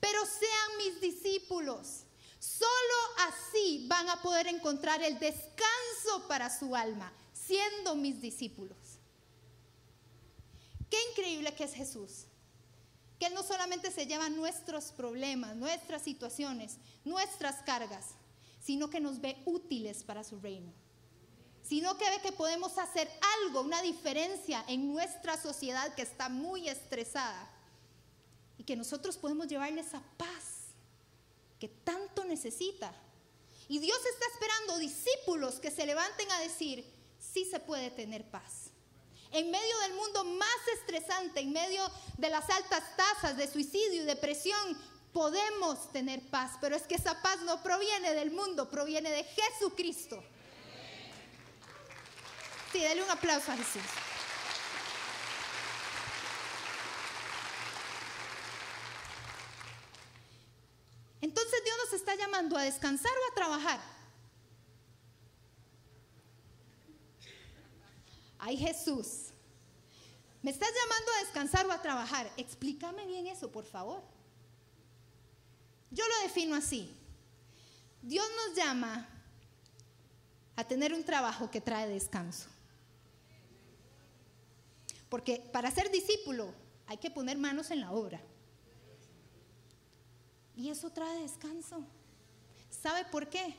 pero 0.00 0.20
sean 0.26 0.76
mis 0.78 1.00
discípulos. 1.00 2.04
Solo 2.38 3.28
así 3.28 3.86
van 3.88 4.08
a 4.10 4.20
poder 4.20 4.48
encontrar 4.48 5.02
el 5.02 5.18
descanso 5.18 6.28
para 6.28 6.56
su 6.56 6.76
alma, 6.76 7.10
siendo 7.32 7.94
mis 7.94 8.20
discípulos. 8.20 8.76
Qué 10.90 10.98
increíble 11.10 11.54
que 11.54 11.64
es 11.64 11.72
Jesús. 11.72 12.26
Que 13.18 13.26
Él 13.26 13.34
no 13.34 13.42
solamente 13.42 13.90
se 13.90 14.06
lleva 14.06 14.28
nuestros 14.28 14.92
problemas, 14.92 15.56
nuestras 15.56 16.02
situaciones, 16.02 16.76
nuestras 17.04 17.62
cargas, 17.62 18.08
sino 18.60 18.90
que 18.90 19.00
nos 19.00 19.20
ve 19.20 19.42
útiles 19.46 20.02
para 20.02 20.22
su 20.22 20.38
reino. 20.38 20.83
Sino 21.66 21.96
que 21.96 22.08
ve 22.10 22.20
que 22.20 22.32
podemos 22.32 22.76
hacer 22.76 23.10
algo, 23.40 23.62
una 23.62 23.80
diferencia 23.80 24.64
en 24.68 24.92
nuestra 24.92 25.40
sociedad 25.40 25.94
que 25.94 26.02
está 26.02 26.28
muy 26.28 26.68
estresada. 26.68 27.50
Y 28.58 28.64
que 28.64 28.76
nosotros 28.76 29.16
podemos 29.16 29.48
llevarle 29.48 29.80
esa 29.80 30.02
paz 30.16 30.74
que 31.58 31.68
tanto 31.68 32.24
necesita. 32.24 32.94
Y 33.68 33.78
Dios 33.78 33.98
está 33.98 34.26
esperando 34.34 34.78
discípulos 34.78 35.58
que 35.58 35.70
se 35.70 35.86
levanten 35.86 36.30
a 36.32 36.40
decir, 36.40 36.84
sí 37.18 37.46
se 37.46 37.60
puede 37.60 37.90
tener 37.90 38.30
paz. 38.30 38.70
En 39.32 39.50
medio 39.50 39.78
del 39.80 39.94
mundo 39.94 40.24
más 40.24 40.68
estresante, 40.78 41.40
en 41.40 41.52
medio 41.52 41.82
de 42.18 42.28
las 42.28 42.48
altas 42.50 42.84
tasas 42.96 43.36
de 43.36 43.50
suicidio 43.50 44.02
y 44.02 44.06
depresión, 44.06 44.78
podemos 45.12 45.90
tener 45.92 46.20
paz, 46.28 46.52
pero 46.60 46.76
es 46.76 46.82
que 46.82 46.96
esa 46.96 47.20
paz 47.22 47.40
no 47.42 47.62
proviene 47.62 48.14
del 48.14 48.30
mundo, 48.30 48.68
proviene 48.68 49.10
de 49.10 49.24
Jesucristo. 49.24 50.22
Sí, 52.74 52.82
dale 52.82 53.04
un 53.04 53.10
aplauso 53.10 53.52
a 53.52 53.56
Jesús. 53.56 53.82
Entonces 61.20 61.62
Dios 61.64 61.76
nos 61.84 61.92
está 61.92 62.16
llamando 62.16 62.56
a 62.56 62.62
descansar 62.62 63.12
o 63.12 63.30
a 63.30 63.34
trabajar. 63.36 63.80
Ay 68.40 68.56
Jesús, 68.56 69.28
me 70.42 70.50
estás 70.50 70.70
llamando 70.70 71.12
a 71.12 71.24
descansar 71.26 71.66
o 71.66 71.70
a 71.70 71.80
trabajar. 71.80 72.28
Explícame 72.36 73.06
bien 73.06 73.28
eso, 73.28 73.52
por 73.52 73.66
favor. 73.66 74.02
Yo 75.92 76.02
lo 76.08 76.22
defino 76.24 76.56
así. 76.56 76.92
Dios 78.02 78.26
nos 78.48 78.56
llama 78.56 79.08
a 80.56 80.64
tener 80.64 80.92
un 80.92 81.04
trabajo 81.04 81.48
que 81.52 81.60
trae 81.60 81.88
descanso. 81.88 82.48
Porque 85.14 85.38
para 85.52 85.70
ser 85.70 85.92
discípulo 85.92 86.52
hay 86.88 86.96
que 86.96 87.08
poner 87.08 87.38
manos 87.38 87.70
en 87.70 87.80
la 87.80 87.92
obra. 87.92 88.20
Y 90.56 90.70
eso 90.70 90.90
trae 90.90 91.22
descanso. 91.22 91.86
¿Sabe 92.68 93.04
por 93.04 93.30
qué? 93.30 93.54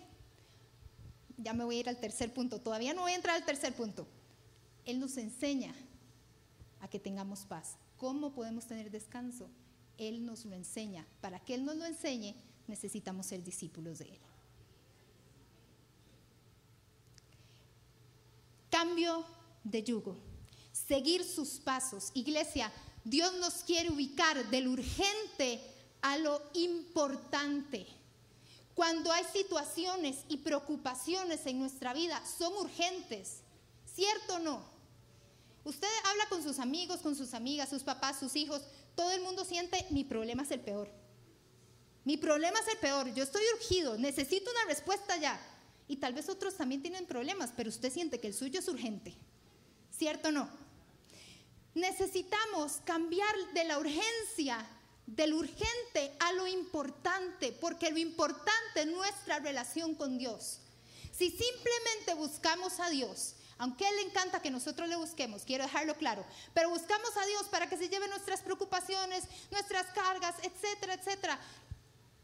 Ya 1.38 1.54
me 1.54 1.64
voy 1.64 1.78
a 1.78 1.80
ir 1.80 1.88
al 1.88 1.98
tercer 1.98 2.34
punto. 2.34 2.60
Todavía 2.60 2.94
no 2.94 3.04
voy 3.04 3.14
a 3.14 3.16
entrar 3.16 3.38
al 3.38 3.46
tercer 3.46 3.74
punto. 3.74 4.06
Él 4.84 5.00
nos 5.00 5.16
enseña 5.16 5.74
a 6.82 6.90
que 6.90 7.00
tengamos 7.00 7.46
paz. 7.46 7.78
¿Cómo 7.96 8.34
podemos 8.34 8.66
tener 8.66 8.92
descanso? 8.92 9.50
Él 9.98 10.26
nos 10.26 10.44
lo 10.44 10.56
enseña. 10.56 11.08
Para 11.22 11.40
que 11.40 11.56
Él 11.56 11.64
nos 11.64 11.78
lo 11.78 11.86
enseñe, 11.86 12.36
necesitamos 12.68 13.28
ser 13.28 13.42
discípulos 13.42 14.00
de 14.00 14.10
Él. 14.10 14.20
Cambio 18.70 19.24
de 19.64 19.84
yugo. 19.84 20.35
Seguir 20.88 21.24
sus 21.24 21.60
pasos. 21.60 22.12
Iglesia, 22.14 22.72
Dios 23.04 23.34
nos 23.36 23.56
quiere 23.64 23.92
ubicar 23.92 24.50
del 24.50 24.68
urgente 24.68 25.62
a 26.02 26.18
lo 26.18 26.42
importante. 26.54 27.88
Cuando 28.74 29.12
hay 29.12 29.24
situaciones 29.32 30.18
y 30.28 30.38
preocupaciones 30.38 31.46
en 31.46 31.60
nuestra 31.60 31.94
vida, 31.94 32.22
son 32.26 32.54
urgentes. 32.54 33.38
¿Cierto 33.86 34.36
o 34.36 34.40
no? 34.40 34.62
Usted 35.64 35.88
habla 36.06 36.28
con 36.30 36.44
sus 36.44 36.60
amigos, 36.60 37.00
con 37.00 37.16
sus 37.16 37.34
amigas, 37.34 37.70
sus 37.70 37.84
papás, 37.84 38.20
sus 38.20 38.36
hijos 38.36 38.62
todo 38.96 39.12
el 39.12 39.22
mundo 39.22 39.44
siente, 39.46 39.86
mi 39.92 40.04
problema 40.04 40.44
es 40.44 40.52
el 40.52 40.62
peor. 40.62 40.90
Mi 42.06 42.18
problema 42.18 42.60
es 42.60 42.68
el 42.68 42.78
peor, 42.78 43.14
yo 43.14 43.24
estoy 43.24 43.44
urgido, 43.56 43.98
necesito 43.98 44.50
una 44.52 44.66
respuesta 44.66 45.18
ya. 45.18 45.40
Y 45.88 45.98
tal 45.98 46.14
vez 46.14 46.30
otros 46.30 46.56
también 46.56 46.82
tienen 46.82 47.06
problemas, 47.06 47.52
pero 47.56 47.70
usted 47.70 47.92
siente 47.92 48.20
que 48.20 48.28
el 48.28 48.34
suyo 48.34 48.60
es 48.60 48.68
urgente. 48.68 49.14
¿Cierto 49.92 50.30
o 50.30 50.32
no? 50.32 50.50
Necesitamos 51.76 52.80
cambiar 52.86 53.36
de 53.54 53.66
la 53.66 53.78
urgencia, 53.78 54.66
del 55.06 55.34
urgente 55.34 56.16
a 56.20 56.32
lo 56.32 56.48
importante, 56.48 57.52
porque 57.52 57.92
lo 57.92 57.98
importante 57.98 58.82
es 58.82 58.88
nuestra 58.88 59.40
relación 59.40 59.94
con 59.94 60.18
Dios. 60.18 60.62
Si 61.12 61.30
simplemente 61.30 62.14
buscamos 62.16 62.80
a 62.80 62.90
Dios, 62.90 63.36
aunque 63.58 63.88
Él 63.88 63.96
le 63.98 64.02
encanta 64.04 64.42
que 64.42 64.52
nosotros 64.52 64.88
le 64.88 64.96
busquemos, 64.96 65.44
quiero 65.44 65.66
dejarlo 65.66 65.96
claro, 65.96 66.26
pero 66.54 66.70
buscamos 66.70 67.16
a 67.18 67.26
Dios 67.26 67.44
para 67.52 67.68
que 67.68 67.78
se 67.78 67.90
lleve 67.90 68.08
nuestras 68.08 68.42
preocupaciones, 68.42 69.26
nuestras 69.52 69.88
cargas, 69.88 70.36
etcétera, 70.44 70.94
etcétera. 70.94 71.38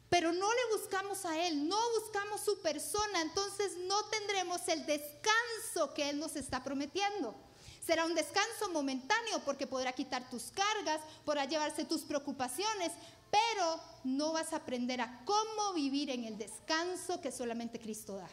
Pero 0.07 0.31
no 0.31 0.49
le 0.49 0.77
buscamos 0.77 1.25
a 1.25 1.37
Él, 1.45 1.67
no 1.67 1.77
buscamos 1.99 2.39
su 2.39 2.61
persona, 2.61 3.21
entonces 3.21 3.77
no 3.79 4.05
tendremos 4.05 4.65
el 4.69 4.85
descanso 4.85 5.93
que 5.93 6.09
Él 6.09 6.19
nos 6.19 6.37
está 6.37 6.63
prometiendo. 6.63 7.50
Será 7.85 8.05
un 8.05 8.13
descanso 8.13 8.69
momentáneo 8.71 9.41
porque 9.43 9.65
podrá 9.65 9.91
quitar 9.91 10.29
tus 10.29 10.51
cargas, 10.51 11.01
podrá 11.25 11.45
llevarse 11.45 11.83
tus 11.83 12.01
preocupaciones, 12.01 12.91
pero 13.31 13.81
no 14.03 14.33
vas 14.33 14.53
a 14.53 14.57
aprender 14.57 15.01
a 15.01 15.25
cómo 15.25 15.73
vivir 15.73 16.11
en 16.11 16.25
el 16.25 16.37
descanso 16.37 17.19
que 17.21 17.31
solamente 17.31 17.79
Cristo 17.79 18.17
da. 18.17 18.29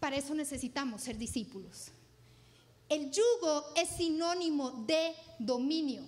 Para 0.00 0.16
eso 0.16 0.34
necesitamos 0.34 1.02
ser 1.02 1.18
discípulos. 1.18 1.88
El 2.88 3.10
yugo 3.10 3.72
es 3.76 3.90
sinónimo 3.90 4.70
de 4.86 5.14
dominio. 5.38 6.02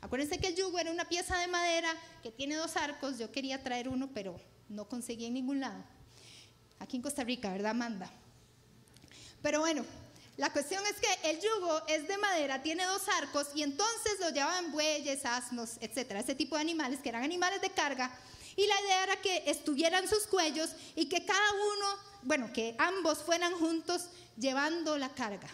Acuérdense 0.00 0.38
que 0.38 0.48
el 0.48 0.56
yugo 0.56 0.78
era 0.78 0.90
una 0.90 1.04
pieza 1.04 1.36
de 1.38 1.48
madera 1.48 1.94
que 2.22 2.32
tiene 2.32 2.56
dos 2.56 2.76
arcos. 2.76 3.18
Yo 3.18 3.30
quería 3.30 3.62
traer 3.62 3.88
uno, 3.88 4.10
pero 4.14 4.40
no 4.70 4.88
conseguí 4.88 5.26
en 5.26 5.34
ningún 5.34 5.60
lado. 5.60 5.84
Aquí 6.80 6.96
en 6.96 7.02
Costa 7.02 7.22
Rica, 7.22 7.52
¿verdad, 7.52 7.70
Amanda? 7.70 8.10
Pero 9.42 9.60
bueno, 9.60 9.84
la 10.42 10.52
cuestión 10.52 10.82
es 10.86 10.96
que 10.98 11.30
el 11.30 11.40
yugo 11.40 11.82
es 11.86 12.08
de 12.08 12.18
madera, 12.18 12.60
tiene 12.64 12.84
dos 12.84 13.02
arcos 13.20 13.46
y 13.54 13.62
entonces 13.62 14.18
lo 14.18 14.30
llevaban 14.30 14.72
bueyes, 14.72 15.24
asnos, 15.24 15.76
etcétera, 15.80 16.18
ese 16.18 16.34
tipo 16.34 16.56
de 16.56 16.62
animales 16.62 16.98
que 16.98 17.10
eran 17.10 17.22
animales 17.22 17.60
de 17.60 17.70
carga. 17.70 18.10
Y 18.56 18.66
la 18.66 18.80
idea 18.80 19.04
era 19.04 19.20
que 19.20 19.44
estuvieran 19.46 20.08
sus 20.08 20.26
cuellos 20.26 20.70
y 20.96 21.08
que 21.08 21.24
cada 21.24 21.52
uno, 21.52 21.86
bueno, 22.22 22.52
que 22.52 22.74
ambos 22.80 23.18
fueran 23.18 23.54
juntos 23.54 24.08
llevando 24.36 24.98
la 24.98 25.10
carga. 25.10 25.48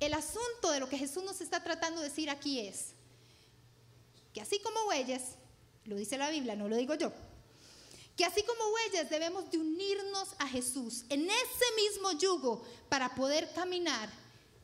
El 0.00 0.14
asunto 0.14 0.70
de 0.70 0.80
lo 0.80 0.88
que 0.88 0.96
Jesús 0.96 1.22
nos 1.24 1.42
está 1.42 1.62
tratando 1.62 2.00
de 2.00 2.08
decir 2.08 2.30
aquí 2.30 2.60
es 2.60 2.94
que 4.32 4.40
así 4.40 4.60
como 4.60 4.86
bueyes, 4.86 5.34
lo 5.84 5.96
dice 5.96 6.16
la 6.16 6.30
Biblia, 6.30 6.56
no 6.56 6.70
lo 6.70 6.76
digo 6.76 6.94
yo, 6.94 7.12
que 8.18 8.24
así 8.24 8.42
como 8.42 8.70
bueyes 8.70 9.08
debemos 9.08 9.48
de 9.48 9.58
unirnos 9.58 10.34
a 10.40 10.48
Jesús 10.48 11.04
en 11.08 11.30
ese 11.30 11.64
mismo 11.76 12.10
yugo 12.18 12.64
para 12.88 13.14
poder 13.14 13.48
caminar 13.54 14.10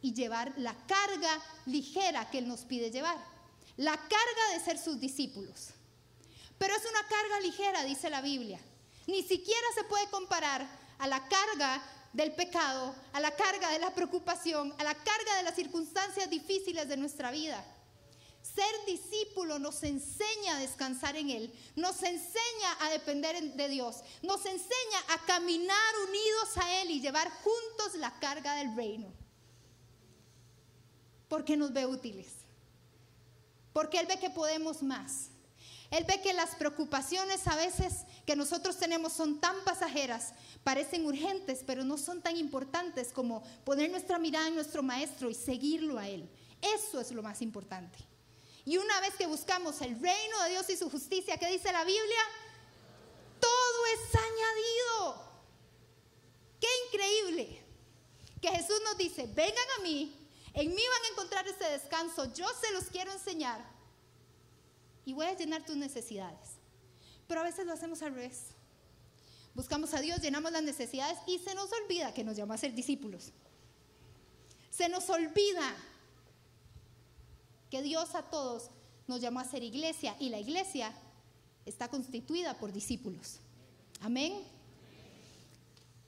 y 0.02 0.12
llevar 0.12 0.52
la 0.56 0.74
carga 0.88 1.40
ligera 1.64 2.28
que 2.30 2.38
Él 2.38 2.48
nos 2.48 2.62
pide 2.62 2.90
llevar, 2.90 3.16
la 3.76 3.96
carga 3.96 4.52
de 4.52 4.60
ser 4.60 4.76
sus 4.76 4.98
discípulos. 4.98 5.68
Pero 6.58 6.74
es 6.74 6.82
una 6.84 7.06
carga 7.06 7.40
ligera, 7.40 7.84
dice 7.84 8.10
la 8.10 8.20
Biblia. 8.20 8.58
Ni 9.06 9.22
siquiera 9.22 9.66
se 9.76 9.84
puede 9.84 10.08
comparar 10.10 10.66
a 10.98 11.06
la 11.06 11.28
carga 11.28 11.80
del 12.12 12.34
pecado, 12.34 12.92
a 13.12 13.20
la 13.20 13.36
carga 13.36 13.70
de 13.70 13.78
la 13.78 13.94
preocupación, 13.94 14.74
a 14.78 14.82
la 14.82 14.94
carga 14.94 15.36
de 15.36 15.44
las 15.44 15.54
circunstancias 15.54 16.28
difíciles 16.28 16.88
de 16.88 16.96
nuestra 16.96 17.30
vida. 17.30 17.64
Ser 18.44 18.84
discípulo 18.86 19.58
nos 19.58 19.82
enseña 19.84 20.56
a 20.56 20.60
descansar 20.60 21.16
en 21.16 21.30
Él, 21.30 21.52
nos 21.76 22.02
enseña 22.02 22.76
a 22.80 22.90
depender 22.90 23.40
de 23.40 23.68
Dios, 23.68 24.02
nos 24.22 24.44
enseña 24.44 24.98
a 25.08 25.24
caminar 25.24 25.94
unidos 26.06 26.58
a 26.58 26.82
Él 26.82 26.90
y 26.90 27.00
llevar 27.00 27.30
juntos 27.30 27.94
la 27.94 28.12
carga 28.20 28.56
del 28.56 28.76
reino. 28.76 29.10
Porque 31.26 31.56
nos 31.56 31.72
ve 31.72 31.86
útiles, 31.86 32.26
porque 33.72 33.98
Él 33.98 34.06
ve 34.06 34.18
que 34.18 34.28
podemos 34.28 34.82
más. 34.82 35.30
Él 35.90 36.04
ve 36.06 36.20
que 36.20 36.34
las 36.34 36.54
preocupaciones 36.54 37.46
a 37.46 37.56
veces 37.56 38.04
que 38.26 38.36
nosotros 38.36 38.76
tenemos 38.76 39.14
son 39.14 39.40
tan 39.40 39.56
pasajeras, 39.64 40.34
parecen 40.64 41.06
urgentes, 41.06 41.62
pero 41.66 41.82
no 41.82 41.96
son 41.96 42.20
tan 42.20 42.36
importantes 42.36 43.10
como 43.10 43.42
poner 43.64 43.90
nuestra 43.90 44.18
mirada 44.18 44.48
en 44.48 44.54
nuestro 44.54 44.82
Maestro 44.82 45.30
y 45.30 45.34
seguirlo 45.34 45.98
a 45.98 46.08
Él. 46.08 46.28
Eso 46.60 47.00
es 47.00 47.10
lo 47.10 47.22
más 47.22 47.40
importante. 47.40 48.13
Y 48.64 48.78
una 48.78 49.00
vez 49.00 49.14
que 49.14 49.26
buscamos 49.26 49.80
el 49.82 50.00
reino 50.00 50.42
de 50.42 50.50
Dios 50.50 50.68
y 50.70 50.76
su 50.76 50.88
justicia, 50.90 51.36
¿qué 51.36 51.48
dice 51.48 51.70
la 51.72 51.84
Biblia? 51.84 52.20
Todo 53.40 53.86
es 53.94 54.14
añadido. 54.14 55.24
Qué 56.60 56.68
increíble 56.86 57.62
que 58.40 58.48
Jesús 58.48 58.80
nos 58.84 58.96
dice, 58.96 59.26
vengan 59.34 59.66
a 59.78 59.82
mí, 59.82 60.16
en 60.54 60.68
mí 60.68 60.82
van 60.92 61.04
a 61.04 61.12
encontrar 61.12 61.48
ese 61.48 61.64
descanso, 61.64 62.32
yo 62.32 62.46
se 62.60 62.72
los 62.72 62.84
quiero 62.84 63.12
enseñar 63.12 63.62
y 65.04 65.12
voy 65.12 65.26
a 65.26 65.36
llenar 65.36 65.64
tus 65.64 65.76
necesidades. 65.76 66.56
Pero 67.26 67.40
a 67.40 67.44
veces 67.44 67.66
lo 67.66 67.72
hacemos 67.72 68.02
al 68.02 68.14
revés. 68.14 68.54
Buscamos 69.54 69.94
a 69.94 70.00
Dios, 70.00 70.20
llenamos 70.20 70.52
las 70.52 70.62
necesidades 70.62 71.18
y 71.26 71.38
se 71.38 71.54
nos 71.54 71.70
olvida 71.72 72.12
que 72.12 72.24
nos 72.24 72.36
llama 72.36 72.54
a 72.54 72.58
ser 72.58 72.74
discípulos. 72.74 73.32
Se 74.70 74.88
nos 74.88 75.08
olvida 75.10 75.76
que 77.74 77.82
Dios 77.82 78.14
a 78.14 78.22
todos 78.22 78.70
nos 79.08 79.20
llamó 79.20 79.40
a 79.40 79.44
ser 79.44 79.64
iglesia 79.64 80.14
y 80.20 80.28
la 80.28 80.38
iglesia 80.38 80.94
está 81.66 81.88
constituida 81.88 82.56
por 82.56 82.72
discípulos. 82.72 83.40
Amén. 84.00 84.44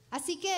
Así 0.09 0.39
que 0.39 0.55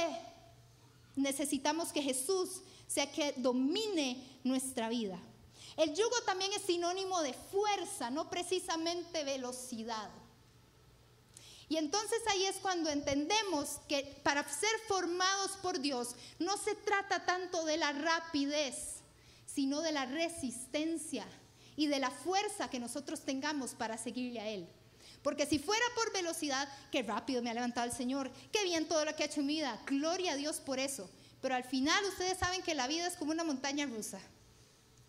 necesitamos 1.15 1.91
que 1.91 2.03
Jesús 2.03 2.61
sea 2.85 3.11
que 3.11 3.33
domine 3.37 4.39
nuestra 4.43 4.87
vida. 4.87 5.19
El 5.77 5.95
yugo 5.95 6.21
también 6.27 6.53
es 6.53 6.61
sinónimo 6.61 7.23
de 7.23 7.33
fuerza, 7.33 8.11
no 8.11 8.29
precisamente 8.29 9.23
velocidad. 9.23 10.11
Y 11.69 11.77
entonces 11.77 12.21
ahí 12.27 12.45
es 12.45 12.57
cuando 12.57 12.91
entendemos 12.91 13.79
que 13.87 14.03
para 14.21 14.47
ser 14.47 14.69
formados 14.87 15.53
por 15.63 15.79
Dios 15.79 16.15
no 16.37 16.55
se 16.57 16.75
trata 16.75 17.25
tanto 17.25 17.65
de 17.65 17.77
la 17.77 17.93
rapidez, 17.93 18.98
sino 19.59 19.81
de 19.81 19.91
la 19.91 20.05
resistencia 20.05 21.27
y 21.75 21.87
de 21.87 21.99
la 21.99 22.09
fuerza 22.09 22.69
que 22.69 22.79
nosotros 22.79 23.25
tengamos 23.25 23.73
para 23.73 23.97
seguirle 23.97 24.39
a 24.39 24.47
Él. 24.47 24.65
Porque 25.21 25.45
si 25.45 25.59
fuera 25.59 25.83
por 25.95 26.13
velocidad, 26.13 26.65
qué 26.93 27.03
rápido 27.03 27.41
me 27.41 27.49
ha 27.49 27.53
levantado 27.53 27.85
el 27.85 27.91
Señor, 27.91 28.31
qué 28.53 28.63
bien 28.63 28.87
todo 28.87 29.03
lo 29.03 29.13
que 29.13 29.23
ha 29.23 29.25
hecho 29.25 29.41
en 29.41 29.47
mi 29.47 29.55
vida, 29.55 29.77
gloria 29.85 30.31
a 30.31 30.35
Dios 30.37 30.61
por 30.61 30.79
eso. 30.79 31.09
Pero 31.41 31.55
al 31.55 31.65
final 31.65 32.01
ustedes 32.05 32.37
saben 32.37 32.61
que 32.61 32.73
la 32.73 32.87
vida 32.87 33.05
es 33.05 33.17
como 33.17 33.31
una 33.31 33.43
montaña 33.43 33.85
rusa. 33.85 34.21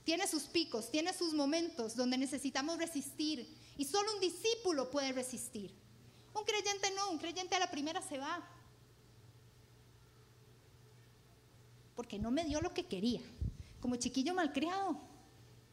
Tiene 0.03 0.27
sus 0.27 0.43
picos, 0.43 0.91
tiene 0.91 1.13
sus 1.13 1.33
momentos 1.33 1.95
donde 1.95 2.19
necesitamos 2.19 2.77
resistir 2.77 3.57
y 3.77 3.85
solo 3.85 4.13
un 4.15 4.21
discípulo 4.21 4.91
puede 4.91 5.13
resistir. 5.13 5.73
Un 6.35 6.43
creyente 6.43 6.91
no, 6.97 7.13
un 7.13 7.19
creyente 7.19 7.55
a 7.55 7.61
la 7.61 7.71
primera 7.71 8.03
se 8.03 8.19
va. 8.19 8.45
Porque 11.95 12.19
no 12.19 12.33
me 12.33 12.45
dio 12.45 12.61
lo 12.61 12.75
que 12.75 12.87
quería 12.87 13.21
como 13.81 13.97
chiquillo 13.97 14.35
malcriado. 14.35 15.01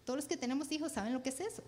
Todos 0.05 0.17
los 0.17 0.25
que 0.25 0.37
tenemos 0.37 0.71
hijos 0.71 0.91
saben 0.91 1.13
lo 1.13 1.21
que 1.21 1.29
es 1.29 1.39
eso. 1.39 1.63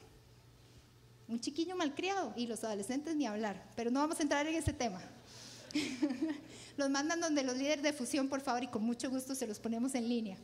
Un 1.27 1.39
chiquillo 1.39 1.75
malcriado 1.75 2.33
y 2.35 2.47
los 2.47 2.63
adolescentes 2.63 3.15
ni 3.15 3.27
hablar, 3.27 3.63
pero 3.75 3.91
no 3.91 3.99
vamos 3.99 4.19
a 4.19 4.23
entrar 4.23 4.47
en 4.47 4.55
ese 4.55 4.73
tema. 4.73 5.01
los 6.77 6.89
mandan 6.89 7.19
donde 7.19 7.43
los 7.43 7.57
líderes 7.57 7.83
de 7.83 7.93
fusión, 7.93 8.29
por 8.29 8.41
favor, 8.41 8.63
y 8.63 8.67
con 8.67 8.83
mucho 8.83 9.09
gusto 9.09 9.35
se 9.35 9.45
los 9.45 9.59
ponemos 9.59 9.93
en 9.95 10.07
línea. 10.07 10.37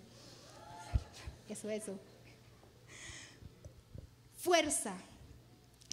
Eso, 1.49 1.69
eso. 1.69 1.97
Fuerza. 4.38 4.93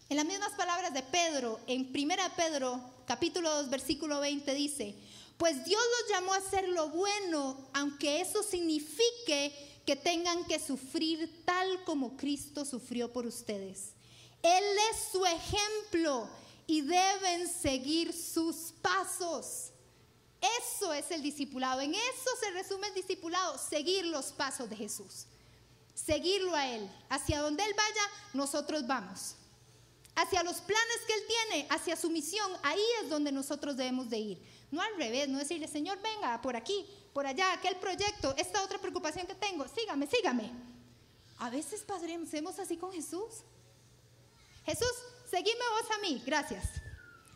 En 0.08 0.16
las 0.16 0.26
mismas 0.26 0.52
palabras 0.52 0.92
de 0.92 1.02
Pedro, 1.02 1.60
en 1.66 1.90
1 1.94 2.14
Pedro, 2.36 2.80
capítulo 3.06 3.48
2, 3.62 3.70
versículo 3.70 4.20
20, 4.20 4.54
dice, 4.54 4.94
pues 5.38 5.64
Dios 5.64 5.80
los 6.00 6.10
llamó 6.10 6.34
a 6.34 6.36
hacer 6.36 6.68
lo 6.68 6.90
bueno, 6.90 7.68
aunque 7.72 8.20
eso 8.20 8.42
signifique 8.42 9.71
que 9.84 9.96
tengan 9.96 10.44
que 10.44 10.58
sufrir 10.58 11.44
tal 11.44 11.84
como 11.84 12.16
Cristo 12.16 12.64
sufrió 12.64 13.12
por 13.12 13.26
ustedes. 13.26 13.92
Él 14.42 14.64
es 14.90 15.12
su 15.12 15.24
ejemplo 15.24 16.28
y 16.66 16.80
deben 16.80 17.48
seguir 17.48 18.12
sus 18.12 18.72
pasos. 18.80 19.70
Eso 20.60 20.92
es 20.92 21.10
el 21.10 21.22
discipulado. 21.22 21.80
En 21.80 21.94
eso 21.94 22.30
se 22.40 22.50
resume 22.50 22.88
el 22.88 22.94
discipulado, 22.94 23.56
seguir 23.58 24.06
los 24.06 24.32
pasos 24.32 24.68
de 24.68 24.76
Jesús. 24.76 25.26
Seguirlo 25.94 26.54
a 26.54 26.66
Él. 26.66 26.90
Hacia 27.08 27.40
donde 27.40 27.64
Él 27.64 27.74
vaya, 27.76 28.10
nosotros 28.32 28.86
vamos. 28.86 29.36
Hacia 30.14 30.42
los 30.42 30.56
planes 30.56 30.98
que 31.06 31.14
Él 31.14 31.22
tiene, 31.26 31.66
hacia 31.70 31.96
su 31.96 32.10
misión, 32.10 32.50
ahí 32.62 32.82
es 33.02 33.08
donde 33.08 33.30
nosotros 33.32 33.76
debemos 33.76 34.10
de 34.10 34.18
ir. 34.18 34.42
No 34.70 34.80
al 34.82 34.96
revés, 34.96 35.28
no 35.28 35.38
decirle, 35.38 35.68
Señor, 35.68 36.00
venga 36.02 36.40
por 36.42 36.56
aquí, 36.56 36.86
por 37.12 37.26
allá, 37.26 37.52
aquel 37.52 37.76
proyecto, 37.76 38.34
esta 38.36 38.62
otra 38.62 38.78
preocupación 38.78 39.26
que 39.26 39.34
tengo, 39.34 39.66
sígame, 39.68 40.06
sígame. 40.06 40.50
A 41.38 41.50
veces 41.50 41.82
pasemos 41.82 42.58
así 42.58 42.76
con 42.76 42.92
Jesús. 42.92 43.42
Jesús, 44.64 44.92
seguime 45.28 45.60
vos 45.80 45.90
a 45.90 46.00
mí, 46.00 46.22
gracias. 46.24 46.64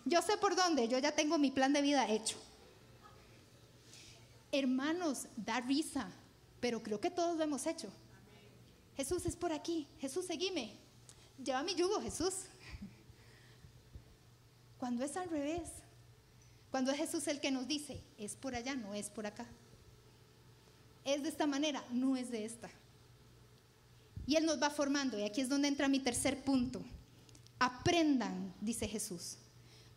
Yo 0.04 0.22
sé 0.22 0.36
por 0.36 0.54
dónde, 0.54 0.88
yo 0.88 0.98
ya 0.98 1.12
tengo 1.12 1.36
mi 1.38 1.50
plan 1.50 1.72
de 1.72 1.82
vida 1.82 2.08
hecho. 2.08 2.36
Hermanos, 4.52 5.26
da 5.36 5.60
risa, 5.60 6.08
pero 6.60 6.82
creo 6.82 7.00
que 7.00 7.10
todos 7.10 7.36
lo 7.36 7.42
hemos 7.42 7.66
hecho. 7.66 7.90
Jesús 8.96 9.26
es 9.26 9.36
por 9.36 9.52
aquí, 9.52 9.86
Jesús, 9.98 10.24
seguime. 10.26 10.78
Lleva 11.42 11.62
mi 11.62 11.74
yugo, 11.74 12.00
Jesús. 12.00 12.34
Cuando 14.78 15.04
es 15.04 15.16
al 15.16 15.28
revés, 15.28 15.68
Cuando 16.70 16.90
es 16.90 16.98
Jesús 16.98 17.26
el 17.28 17.40
que 17.40 17.50
nos 17.50 17.66
dice, 17.66 18.02
es 18.18 18.34
por 18.34 18.54
allá, 18.54 18.74
no 18.74 18.92
es 18.92 19.08
por 19.08 19.26
acá. 19.26 19.46
Es 21.06 21.22
de 21.22 21.28
esta 21.28 21.46
manera, 21.46 21.82
no 21.92 22.16
es 22.16 22.30
de 22.30 22.44
esta. 22.44 22.68
Y 24.26 24.34
Él 24.34 24.44
nos 24.44 24.60
va 24.60 24.70
formando, 24.70 25.16
y 25.18 25.22
aquí 25.22 25.40
es 25.40 25.48
donde 25.48 25.68
entra 25.68 25.86
mi 25.86 26.00
tercer 26.00 26.42
punto. 26.42 26.82
Aprendan, 27.60 28.52
dice 28.60 28.88
Jesús. 28.88 29.38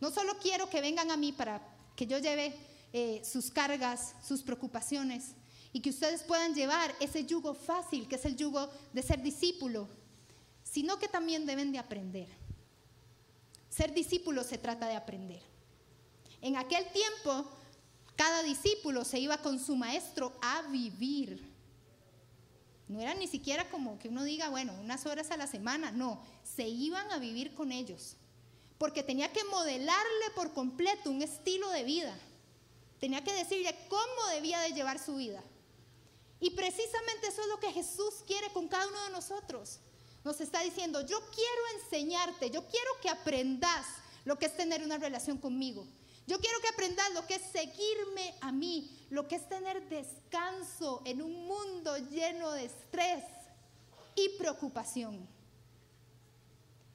No 0.00 0.12
solo 0.12 0.38
quiero 0.38 0.70
que 0.70 0.80
vengan 0.80 1.10
a 1.10 1.16
mí 1.16 1.32
para 1.32 1.60
que 1.96 2.06
yo 2.06 2.18
lleve 2.18 2.54
eh, 2.92 3.20
sus 3.24 3.50
cargas, 3.50 4.14
sus 4.26 4.42
preocupaciones, 4.42 5.32
y 5.72 5.80
que 5.80 5.90
ustedes 5.90 6.22
puedan 6.22 6.54
llevar 6.54 6.94
ese 7.00 7.24
yugo 7.24 7.54
fácil, 7.54 8.08
que 8.08 8.14
es 8.14 8.24
el 8.24 8.36
yugo 8.36 8.70
de 8.92 9.02
ser 9.02 9.20
discípulo, 9.20 9.88
sino 10.62 10.98
que 10.98 11.08
también 11.08 11.44
deben 11.44 11.72
de 11.72 11.78
aprender. 11.78 12.28
Ser 13.68 13.92
discípulo 13.92 14.44
se 14.44 14.58
trata 14.58 14.86
de 14.86 14.94
aprender. 14.94 15.42
En 16.40 16.56
aquel 16.56 16.86
tiempo, 16.92 17.50
cada 18.20 18.42
discípulo 18.42 19.02
se 19.02 19.18
iba 19.18 19.38
con 19.38 19.58
su 19.58 19.76
maestro 19.76 20.34
a 20.42 20.60
vivir. 20.68 21.42
No 22.86 23.00
era 23.00 23.14
ni 23.14 23.26
siquiera 23.26 23.70
como 23.70 23.98
que 23.98 24.10
uno 24.10 24.24
diga, 24.24 24.50
bueno, 24.50 24.74
unas 24.78 25.06
horas 25.06 25.30
a 25.30 25.38
la 25.38 25.46
semana, 25.46 25.90
no, 25.90 26.22
se 26.44 26.68
iban 26.68 27.10
a 27.12 27.18
vivir 27.18 27.54
con 27.54 27.72
ellos, 27.72 28.16
porque 28.76 29.02
tenía 29.02 29.32
que 29.32 29.42
modelarle 29.44 30.30
por 30.34 30.52
completo 30.52 31.08
un 31.08 31.22
estilo 31.22 31.70
de 31.70 31.82
vida. 31.82 32.14
Tenía 32.98 33.24
que 33.24 33.32
decirle 33.32 33.74
cómo 33.88 34.26
debía 34.34 34.60
de 34.60 34.74
llevar 34.74 34.98
su 34.98 35.16
vida. 35.16 35.42
Y 36.40 36.50
precisamente 36.50 37.28
eso 37.28 37.40
es 37.40 37.48
lo 37.48 37.58
que 37.58 37.72
Jesús 37.72 38.16
quiere 38.26 38.52
con 38.52 38.68
cada 38.68 38.86
uno 38.86 39.02
de 39.04 39.12
nosotros. 39.12 39.78
Nos 40.24 40.42
está 40.42 40.60
diciendo, 40.60 41.00
yo 41.06 41.18
quiero 41.30 41.82
enseñarte, 41.82 42.50
yo 42.50 42.66
quiero 42.66 42.90
que 43.00 43.08
aprendas 43.08 43.86
lo 44.26 44.38
que 44.38 44.44
es 44.44 44.54
tener 44.58 44.82
una 44.82 44.98
relación 44.98 45.38
conmigo. 45.38 45.86
Yo 46.30 46.38
quiero 46.38 46.60
que 46.60 46.68
aprendas 46.68 47.12
lo 47.12 47.26
que 47.26 47.34
es 47.34 47.42
seguirme 47.42 48.36
a 48.40 48.52
mí, 48.52 49.04
lo 49.10 49.26
que 49.26 49.34
es 49.34 49.48
tener 49.48 49.88
descanso 49.88 51.02
en 51.04 51.22
un 51.22 51.44
mundo 51.48 51.96
lleno 52.08 52.52
de 52.52 52.66
estrés 52.66 53.24
y 54.14 54.38
preocupación. 54.38 55.26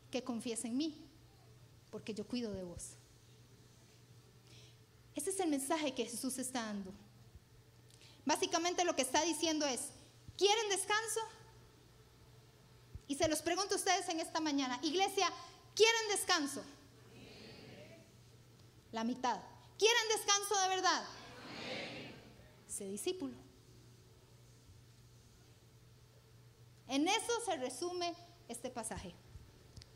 Que 0.10 0.24
confíes 0.24 0.64
en 0.64 0.78
mí, 0.78 1.06
porque 1.92 2.14
yo 2.14 2.26
cuido 2.26 2.54
de 2.54 2.64
vos. 2.64 2.92
Ese 5.14 5.32
es 5.32 5.40
el 5.42 5.50
mensaje 5.50 5.94
que 5.94 6.06
Jesús 6.06 6.38
está 6.38 6.68
dando. 6.68 6.94
Básicamente 8.24 8.86
lo 8.86 8.96
que 8.96 9.02
está 9.02 9.22
diciendo 9.24 9.66
es, 9.66 9.82
¿quieren 10.38 10.70
descanso? 10.70 11.20
Y 13.10 13.16
se 13.16 13.28
los 13.28 13.42
pregunto 13.42 13.76
a 13.76 13.80
ustedes 13.80 14.08
en 14.08 14.22
esta 14.22 14.40
mañana, 14.40 14.80
iglesia, 14.82 15.30
¿quieren 15.76 16.08
descanso? 16.12 16.64
La 18.96 19.04
mitad. 19.04 19.42
¿Quieren 19.78 20.08
descanso 20.08 20.58
de 20.62 20.70
verdad? 20.70 21.04
Sé 22.66 22.86
discípulo. 22.86 23.36
En 26.88 27.06
eso 27.06 27.34
se 27.46 27.58
resume 27.58 28.16
este 28.48 28.70
pasaje. 28.70 29.14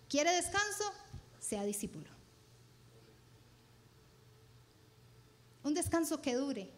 ¿Quiere 0.09 0.33
descanso? 0.33 0.83
Sea 1.39 1.63
discípulo. 1.63 2.09
Un 5.63 5.73
descanso 5.73 6.21
que 6.21 6.35
dure. 6.35 6.69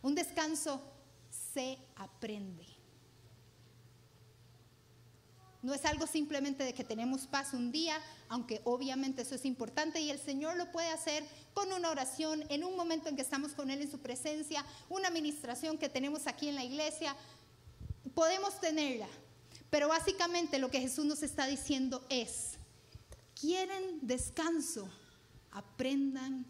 Un 0.00 0.14
descanso 0.14 0.80
se 1.52 1.76
aprende. 1.96 2.64
No 5.64 5.72
es 5.72 5.86
algo 5.86 6.06
simplemente 6.06 6.62
de 6.62 6.74
que 6.74 6.84
tenemos 6.84 7.26
paz 7.26 7.54
un 7.54 7.72
día, 7.72 7.98
aunque 8.28 8.60
obviamente 8.64 9.22
eso 9.22 9.34
es 9.34 9.46
importante 9.46 9.98
y 9.98 10.10
el 10.10 10.18
Señor 10.18 10.58
lo 10.58 10.70
puede 10.70 10.90
hacer 10.90 11.24
con 11.54 11.72
una 11.72 11.88
oración, 11.88 12.44
en 12.50 12.64
un 12.64 12.76
momento 12.76 13.08
en 13.08 13.16
que 13.16 13.22
estamos 13.22 13.52
con 13.54 13.70
Él 13.70 13.80
en 13.80 13.90
su 13.90 13.98
presencia, 13.98 14.62
una 14.90 15.08
administración 15.08 15.78
que 15.78 15.88
tenemos 15.88 16.26
aquí 16.26 16.48
en 16.48 16.54
la 16.54 16.64
iglesia. 16.64 17.16
Podemos 18.14 18.60
tenerla, 18.60 19.08
pero 19.70 19.88
básicamente 19.88 20.58
lo 20.58 20.70
que 20.70 20.82
Jesús 20.82 21.06
nos 21.06 21.22
está 21.22 21.46
diciendo 21.46 22.04
es, 22.10 22.58
quieren 23.40 24.00
descanso, 24.02 24.86
aprendan 25.50 26.44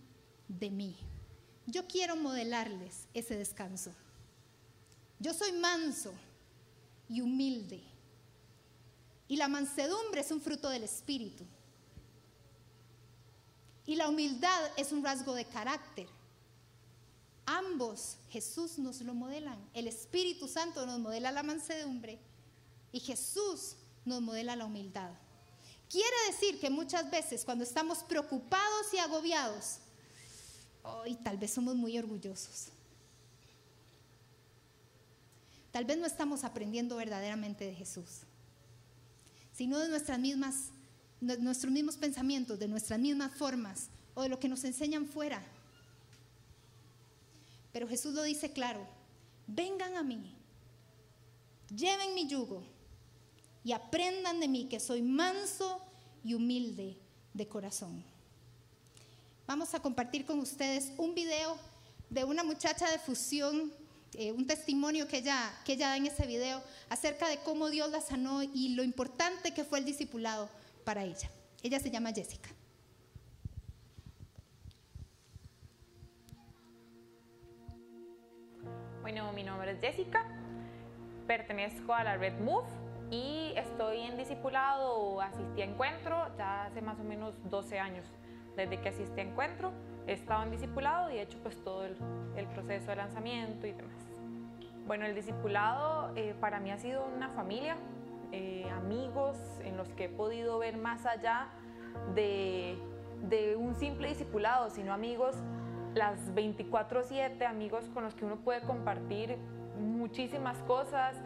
de 0.49 0.71
mí. 0.71 0.97
Yo 1.67 1.87
quiero 1.87 2.17
modelarles 2.17 3.07
ese 3.15 3.37
descanso. 3.37 3.95
Yo 5.21 5.33
soy 5.33 5.53
manso 5.53 6.13
y 7.09 7.21
humilde. 7.21 7.94
Y 9.29 9.37
la 9.37 9.49
mansedumbre 9.49 10.21
es 10.21 10.31
un 10.31 10.41
fruto 10.41 10.69
del 10.69 10.85
Espíritu. 10.85 11.45
Y 13.87 13.97
la 13.97 14.09
humildad 14.09 14.71
es 14.77 14.93
un 14.93 15.05
rasgo 15.05 15.35
de 15.35 15.45
carácter. 15.45 16.09
Ambos 17.47 18.17
Jesús 18.31 18.79
nos 18.79 19.01
lo 19.03 19.15
modelan. 19.15 19.59
El 19.75 19.87
Espíritu 19.87 20.49
Santo 20.49 20.87
nos 20.87 20.99
modela 20.99 21.31
la 21.31 21.43
mansedumbre 21.43 22.19
y 22.93 23.01
Jesús 23.01 23.77
nos 24.05 24.23
modela 24.23 24.57
la 24.57 24.65
humildad. 24.65 25.11
Quiere 25.91 26.17
decir 26.29 26.59
que 26.59 26.71
muchas 26.71 27.11
veces 27.11 27.45
cuando 27.45 27.65
estamos 27.65 27.99
preocupados 28.03 28.93
y 28.93 28.99
agobiados, 28.99 29.79
hoy 30.83 31.15
tal 31.17 31.37
vez 31.37 31.53
somos 31.53 31.75
muy 31.77 31.99
orgullosos. 31.99 32.69
Tal 35.71 35.85
vez 35.85 35.99
no 35.99 36.07
estamos 36.07 36.45
aprendiendo 36.45 36.97
verdaderamente 36.97 37.65
de 37.65 37.75
Jesús, 37.75 38.21
sino 39.55 39.79
de 39.79 39.89
nuestras 39.89 40.19
mismas, 40.19 40.71
nuestros 41.21 41.73
mismos 41.73 41.97
pensamientos, 41.97 42.59
de 42.59 42.69
nuestras 42.69 42.99
mismas 42.99 43.33
formas 43.35 43.89
o 44.15 44.23
de 44.23 44.29
lo 44.29 44.39
que 44.39 44.49
nos 44.49 44.65
enseñan 44.65 45.07
fuera. 45.07 45.43
Pero 47.73 47.89
Jesús 47.89 48.15
lo 48.15 48.23
dice 48.23 48.53
claro, 48.53 48.87
vengan 49.47 49.97
a 49.97 50.03
mí, 50.03 50.35
lleven 51.75 52.15
mi 52.15 52.27
yugo 52.27 52.63
y 53.65 53.73
aprendan 53.73 54.41
de 54.41 54.49
mí 54.49 54.67
que 54.69 54.81
soy 54.81 55.03
manso 55.03 55.81
y 56.25 56.35
humilde 56.35 56.97
de 57.33 57.49
corazón. 57.49 58.05
Vamos 59.47 59.75
a 59.75 59.81
compartir 59.81 60.25
con 60.25 60.39
ustedes 60.41 60.93
un 60.97 61.15
video 61.15 61.57
de 62.11 62.25
una 62.25 62.43
muchacha 62.43 62.91
de 62.91 62.99
fusión 62.99 63.73
eh, 64.17 64.33
un 64.33 64.47
testimonio 64.47 65.09
que 65.09 65.19
ella, 65.19 65.53
que 65.65 65.75
ella 65.75 65.89
da 65.89 65.97
en 65.97 66.07
ese 66.07 66.27
video 66.27 66.63
acerca 66.89 67.29
de 67.29 67.39
cómo 67.39 67.71
Dios 67.71 67.91
la 67.91 68.01
sanó 68.01 68.43
y 68.43 68.75
lo 68.75 68.83
importante 68.83 69.53
que 69.53 69.65
fue 69.65 69.79
el 69.79 69.85
discipulado 69.85 70.49
para 70.85 71.05
ella. 71.05 71.31
Ella 71.63 71.81
se 71.81 71.91
llama 71.91 72.13
Jessica. 72.13 72.51
Bueno, 79.01 79.33
mi 79.33 79.43
nombre 79.43 79.73
es 79.73 79.81
Jessica, 79.81 80.27
pertenezco 81.27 81.93
a 81.93 82.05
la 82.05 82.17
Red 82.17 82.41
Move 82.41 82.67
y 83.11 83.53
estoy 83.57 84.01
en 84.01 84.17
discipulado 84.17 84.95
o 84.95 85.21
asistí 85.21 85.61
a 85.61 85.65
encuentro 85.65 86.35
ya 86.37 86.65
hace 86.65 86.81
más 86.81 86.99
o 86.99 87.05
menos 87.05 87.35
12 87.51 87.79
años. 87.79 88.07
Desde 88.57 88.81
que 88.81 88.89
asistí 88.89 89.21
a 89.21 89.25
encuentro 89.25 89.73
he 90.07 90.13
estado 90.15 90.45
en 90.45 90.51
discipulado 90.51 91.11
y 91.11 91.19
he 91.19 91.23
hecho 91.23 91.39
pues 91.43 91.63
todo 91.63 91.85
el, 91.85 91.97
el 92.37 92.47
proceso 92.47 92.87
de 92.87 92.97
lanzamiento 92.97 93.67
y 93.67 93.73
demás. 93.73 94.04
Bueno, 94.87 95.07
el 95.07 95.15
discipulado 95.15 96.13
eh, 96.15 96.35
para 96.41 96.61
mí 96.61 96.71
ha 96.71 96.77
sido 96.77 97.07
una 97.07 97.31
familia, 97.31 97.77
eh, 98.33 98.69
amigos 98.71 99.39
en 99.65 99.79
los 99.79 99.89
que 99.95 100.05
he 100.05 100.09
podido 100.11 100.59
ver 100.59 100.77
más 100.77 101.07
allá 101.07 101.49
de, 102.15 102.79
de 103.23 103.57
un 103.57 103.75
simple 103.77 104.09
discipulado, 104.09 104.69
sino 104.69 104.93
amigos 104.93 105.37
las 105.95 106.35
24/7, 106.35 107.47
amigos 107.47 107.89
con 107.95 108.05
los 108.05 108.15
que 108.15 108.27
uno 108.27 108.37
puede 108.37 108.61
compartir 108.61 109.39
muchísimas 109.81 110.59
cosas, 110.65 111.17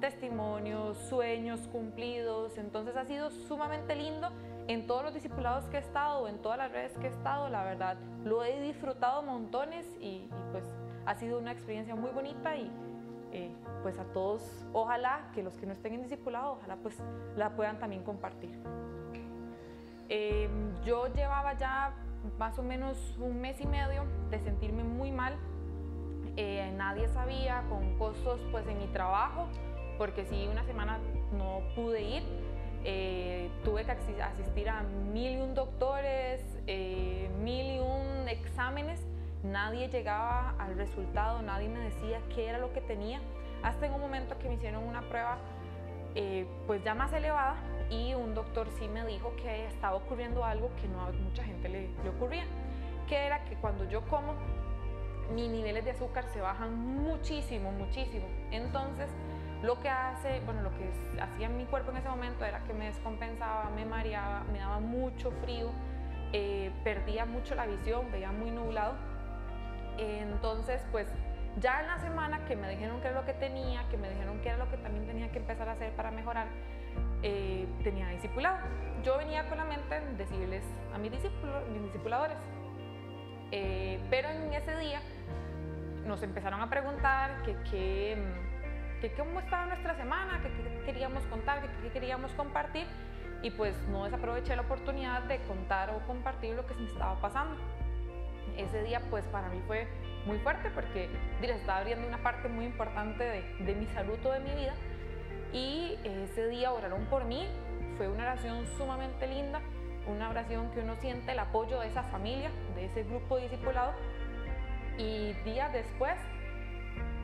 testimonios, 0.00 0.96
sueños 0.98 1.66
cumplidos. 1.72 2.56
Entonces 2.56 2.96
ha 2.96 3.04
sido 3.04 3.30
sumamente 3.30 3.96
lindo 3.96 4.30
en 4.68 4.86
todos 4.86 5.02
los 5.02 5.14
discipulados 5.14 5.64
que 5.64 5.78
he 5.78 5.80
estado, 5.80 6.28
en 6.28 6.38
todas 6.38 6.58
las 6.58 6.70
redes 6.70 6.96
que 6.98 7.08
he 7.08 7.10
estado, 7.10 7.48
la 7.48 7.64
verdad, 7.64 7.96
lo 8.24 8.44
he 8.44 8.60
disfrutado 8.60 9.24
montones 9.24 9.84
y, 9.98 10.06
y 10.06 10.30
pues 10.52 10.64
ha 11.04 11.16
sido 11.16 11.40
una 11.40 11.50
experiencia 11.50 11.96
muy 11.96 12.10
bonita 12.10 12.54
y, 12.54 12.70
eh, 13.32 13.50
pues 13.82 13.98
a 13.98 14.04
todos, 14.04 14.42
ojalá 14.72 15.30
que 15.34 15.42
los 15.42 15.54
que 15.54 15.66
no 15.66 15.72
estén 15.72 15.94
en 15.94 16.02
discipulado, 16.02 16.52
ojalá 16.52 16.76
pues 16.76 16.96
la 17.36 17.50
puedan 17.50 17.78
también 17.78 18.02
compartir. 18.02 18.50
Eh, 20.08 20.48
yo 20.84 21.06
llevaba 21.14 21.54
ya 21.54 21.94
más 22.38 22.58
o 22.58 22.62
menos 22.62 23.16
un 23.18 23.40
mes 23.40 23.60
y 23.60 23.66
medio 23.66 24.04
de 24.30 24.40
sentirme 24.40 24.82
muy 24.82 25.12
mal, 25.12 25.36
eh, 26.36 26.72
nadie 26.76 27.08
sabía, 27.08 27.64
con 27.68 27.98
costos 27.98 28.40
pues 28.50 28.66
en 28.66 28.78
mi 28.78 28.86
trabajo, 28.86 29.48
porque 29.98 30.24
si 30.24 30.46
una 30.46 30.64
semana 30.64 30.98
no 31.32 31.60
pude 31.74 32.02
ir, 32.02 32.22
tuve 33.64 33.84
que 33.84 33.90
asistir 34.22 34.68
a 34.70 34.82
mil 35.12 35.32
y 35.32 35.40
un 35.40 35.54
doctores, 35.54 36.42
mil 37.42 37.66
y 37.66 37.80
un 37.80 38.28
exámenes 38.28 39.00
Nadie 39.42 39.88
llegaba 39.88 40.54
al 40.58 40.76
resultado, 40.76 41.42
nadie 41.42 41.68
me 41.68 41.78
decía 41.78 42.20
qué 42.34 42.48
era 42.48 42.58
lo 42.58 42.72
que 42.72 42.80
tenía, 42.80 43.20
hasta 43.62 43.86
en 43.86 43.94
un 43.94 44.00
momento 44.00 44.38
que 44.38 44.48
me 44.48 44.54
hicieron 44.54 44.84
una 44.84 45.02
prueba 45.02 45.38
eh, 46.14 46.46
pues 46.66 46.82
ya 46.82 46.94
más 46.94 47.12
elevada 47.12 47.56
y 47.90 48.14
un 48.14 48.34
doctor 48.34 48.68
sí 48.78 48.88
me 48.88 49.06
dijo 49.06 49.34
que 49.36 49.66
estaba 49.66 49.96
ocurriendo 49.96 50.44
algo 50.44 50.70
que 50.80 50.88
no 50.88 51.02
a 51.02 51.12
mucha 51.12 51.44
gente 51.44 51.68
le, 51.68 51.88
le 52.02 52.08
ocurría. 52.08 52.44
que 53.08 53.16
era 53.16 53.44
que 53.44 53.54
cuando 53.56 53.88
yo 53.88 54.02
como, 54.06 54.34
mis 55.34 55.50
niveles 55.50 55.84
de 55.84 55.92
azúcar 55.92 56.24
se 56.32 56.40
bajan 56.40 56.74
muchísimo, 56.76 57.70
muchísimo. 57.72 58.26
Entonces, 58.50 59.08
lo 59.62 59.80
que 59.80 59.88
hace, 59.88 60.40
bueno, 60.40 60.62
lo 60.62 60.70
que 60.70 60.90
hacía 61.20 61.48
mi 61.48 61.64
cuerpo 61.64 61.90
en 61.90 61.98
ese 61.98 62.08
momento 62.08 62.44
era 62.44 62.62
que 62.64 62.72
me 62.72 62.86
descompensaba, 62.86 63.70
me 63.70 63.84
mareaba, 63.84 64.44
me 64.52 64.58
daba 64.58 64.80
mucho 64.80 65.30
frío, 65.42 65.70
eh, 66.32 66.70
perdía 66.84 67.24
mucho 67.24 67.54
la 67.54 67.66
visión, 67.66 68.10
veía 68.12 68.30
muy 68.30 68.50
nublado. 68.50 68.94
Entonces, 69.98 70.80
pues 70.92 71.08
ya 71.60 71.80
en 71.80 71.88
la 71.88 71.98
semana 71.98 72.44
que 72.46 72.56
me 72.56 72.68
dijeron 72.68 73.00
que 73.00 73.08
era 73.08 73.20
lo 73.20 73.26
que 73.26 73.34
tenía, 73.34 73.88
que 73.90 73.96
me 73.96 74.08
dijeron 74.08 74.40
que 74.40 74.48
era 74.48 74.58
lo 74.58 74.70
que 74.70 74.76
también 74.76 75.06
tenía 75.06 75.30
que 75.32 75.38
empezar 75.38 75.68
a 75.68 75.72
hacer 75.72 75.92
para 75.92 76.10
mejorar, 76.10 76.46
eh, 77.22 77.66
tenía 77.82 78.08
discipulado. 78.08 78.58
Yo 79.02 79.18
venía 79.18 79.48
con 79.48 79.58
la 79.58 79.64
mente 79.64 80.00
de 80.00 80.14
decirles 80.14 80.64
a 80.94 80.98
mis, 80.98 81.10
mis 81.10 81.82
discipuladores, 81.82 82.36
eh, 83.50 84.00
pero 84.10 84.28
en 84.28 84.52
ese 84.52 84.76
día 84.76 85.00
nos 86.06 86.22
empezaron 86.22 86.60
a 86.60 86.70
preguntar 86.70 87.42
que, 87.42 87.56
que, 89.00 89.12
cómo 89.16 89.40
estaba 89.40 89.66
nuestra 89.66 89.96
semana, 89.96 90.40
que, 90.40 90.84
queríamos 90.84 91.24
contar, 91.24 91.62
que, 91.82 91.90
queríamos 91.90 92.32
compartir 92.32 92.86
y 93.42 93.50
pues 93.50 93.76
no 93.88 94.04
desaproveché 94.04 94.56
la 94.56 94.62
oportunidad 94.62 95.22
de 95.22 95.38
contar 95.42 95.90
o 95.90 96.00
compartir 96.06 96.54
lo 96.54 96.66
que 96.66 96.74
se 96.74 96.80
me 96.80 96.88
estaba 96.88 97.20
pasando. 97.20 97.56
Ese 98.58 98.82
día 98.82 99.00
pues 99.08 99.24
para 99.26 99.48
mí 99.48 99.62
fue 99.66 99.88
muy 100.26 100.38
fuerte 100.40 100.70
porque 100.70 101.08
les 101.40 101.56
estaba 101.56 101.78
abriendo 101.78 102.06
una 102.06 102.22
parte 102.22 102.48
muy 102.48 102.66
importante 102.66 103.24
de, 103.24 103.64
de 103.64 103.74
mi 103.74 103.86
salud 103.86 104.18
de 104.18 104.40
mi 104.40 104.50
vida 104.50 104.74
y 105.52 105.96
ese 106.04 106.48
día 106.48 106.72
oraron 106.72 107.06
por 107.06 107.24
mí, 107.24 107.46
fue 107.96 108.08
una 108.08 108.24
oración 108.24 108.66
sumamente 108.76 109.26
linda, 109.26 109.60
una 110.06 110.28
oración 110.28 110.70
que 110.72 110.80
uno 110.80 110.96
siente 110.96 111.32
el 111.32 111.38
apoyo 111.38 111.80
de 111.80 111.88
esa 111.88 112.02
familia, 112.02 112.50
de 112.74 112.84
ese 112.84 113.04
grupo 113.04 113.38
discipulado 113.38 113.92
y 114.98 115.32
días 115.44 115.72
después 115.72 116.18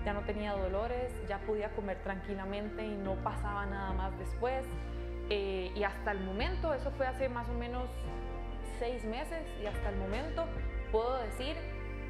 ya 0.05 0.12
no 0.12 0.20
tenía 0.20 0.53
dolores, 0.53 1.12
ya 1.29 1.38
podía 1.38 1.70
comer 1.70 1.99
tranquilamente 2.03 2.85
y 2.85 2.94
no 2.94 3.14
pasaba 3.16 3.64
nada 3.66 3.92
más 3.92 4.16
después. 4.18 4.64
Eh, 5.31 5.73
y 5.75 5.83
hasta 5.83 6.12
el 6.12 6.20
momento, 6.20 6.75
eso 6.75 6.90
fue 6.92 7.07
hace 7.07 7.29
más 7.29 7.49
o 7.49 7.55
menos 7.55 7.88
seis 8.85 9.03
meses, 9.05 9.40
y 9.62 9.66
hasta 9.66 9.88
el 9.88 9.97
momento 9.97 10.44
puedo 10.92 11.16
decir, 11.23 11.57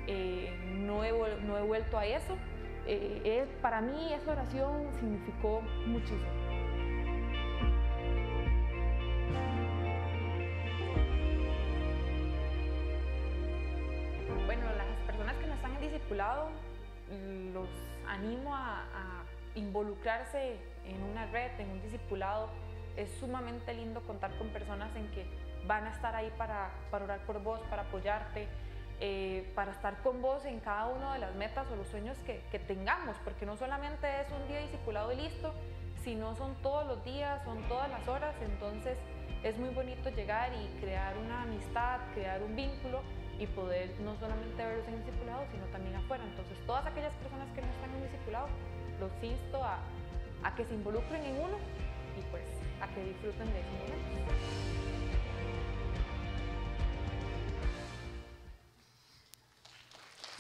eh, 0.09 0.53
no, 0.73 1.05
he, 1.05 1.13
no, 1.43 1.57
he, 1.57 1.63
vuelto 1.63 1.97
a 1.97 2.05
eso. 2.05 2.37
Eh, 2.85 3.47
para 3.63 3.81
mí 3.81 4.13
esa 4.13 4.33
oración 4.33 4.89
significó 4.99 5.61
muchísimo. 5.87 6.33
Bueno, 14.47 14.65
las 14.77 15.07
personas 15.07 15.37
que 15.37 15.47
no 15.47 15.55
están 15.55 15.77
en 15.77 15.81
discipulado, 15.81 16.49
los 17.53 17.69
animo 18.09 18.53
a, 18.53 18.81
a 18.81 19.25
involucrarse 19.55 20.57
en 20.85 21.01
una 21.05 21.27
red, 21.27 21.53
en 21.61 21.71
un 21.71 21.83
discipulado. 21.83 22.49
Es 22.97 23.11
sumamente 23.21 23.73
lindo 23.75 24.01
contar 24.03 24.37
con 24.39 24.49
personas 24.49 24.95
en 24.97 25.09
que 25.13 25.25
van 25.67 25.87
a 25.87 25.91
estar 25.91 26.15
ahí 26.15 26.33
para, 26.37 26.71
para 26.91 27.05
orar 27.05 27.21
por 27.21 27.43
vos, 27.43 27.61
para 27.71 27.83
apoyarte, 27.83 28.49
eh, 29.01 29.51
para 29.55 29.73
estar 29.73 30.01
con 30.03 30.23
vos 30.23 30.45
en 30.45 30.61
cada 30.61 30.87
una 30.87 31.15
de 31.15 31.19
las 31.19 31.35
metas 31.35 31.67
o 31.71 31.77
los 31.77 31.89
sueños 31.89 32.17
que, 32.25 32.59
tengamos, 32.61 33.17
porque 33.25 33.45
no 33.45 33.57
solamente 33.57 34.07
es 34.21 34.31
un 34.31 34.47
día 34.47 34.61
discipulado 34.61 35.13
y 35.13 35.17
listo, 35.17 35.53
sino 36.05 36.37
son 36.37 36.55
todos 36.63 36.87
los 36.87 37.05
días, 37.05 37.43
son 37.45 37.61
todas 37.69 37.91
las 37.91 38.07
horas, 38.07 38.35
entonces 38.41 38.99
es 39.43 39.59
muy 39.59 39.71
bonito 39.71 40.11
llegar 40.11 40.53
y 40.55 40.81
crear 40.81 41.17
una 41.19 41.43
amistad, 41.43 42.01
crear 42.15 42.43
un 42.43 42.55
vínculo 42.55 43.03
y 43.39 43.47
poder 43.47 43.91
no 44.01 44.15
solamente 44.17 44.65
verlos 44.65 44.87
en 44.87 45.05
discipulado, 45.05 45.45
sino 45.51 45.65
también 45.67 45.97
afuera. 45.97 46.23
Entonces 46.25 46.57
todas 46.65 46.87
aquellas 46.87 47.15
personas 47.15 47.49
que 47.53 47.63
no 47.63 47.69
están 47.69 47.91
en 47.95 48.03
discipulado, 48.05 48.47
los 49.01 49.13
insto 49.23 49.63
a, 49.63 49.81
a 50.45 50.55
que 50.55 50.65
se 50.65 50.75
involucren 50.75 51.25
en 51.25 51.37
uno 51.41 51.57
y 52.17 52.23
pues 52.31 52.45
a 52.81 52.87
que 52.95 53.05
disfruten 53.05 53.53
de 53.53 53.61
ese 53.61 53.71
momento. 53.71 54.84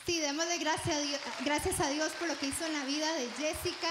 Sí, 0.06 0.20
démosle 0.20 0.58
gracias 0.58 0.96
a, 0.96 1.00
Dios, 1.00 1.20
gracias 1.46 1.80
a 1.80 1.88
Dios 1.88 2.12
por 2.18 2.28
lo 2.28 2.38
que 2.38 2.48
hizo 2.48 2.66
en 2.66 2.74
la 2.74 2.84
vida 2.84 3.10
de 3.14 3.26
Jessica 3.38 3.90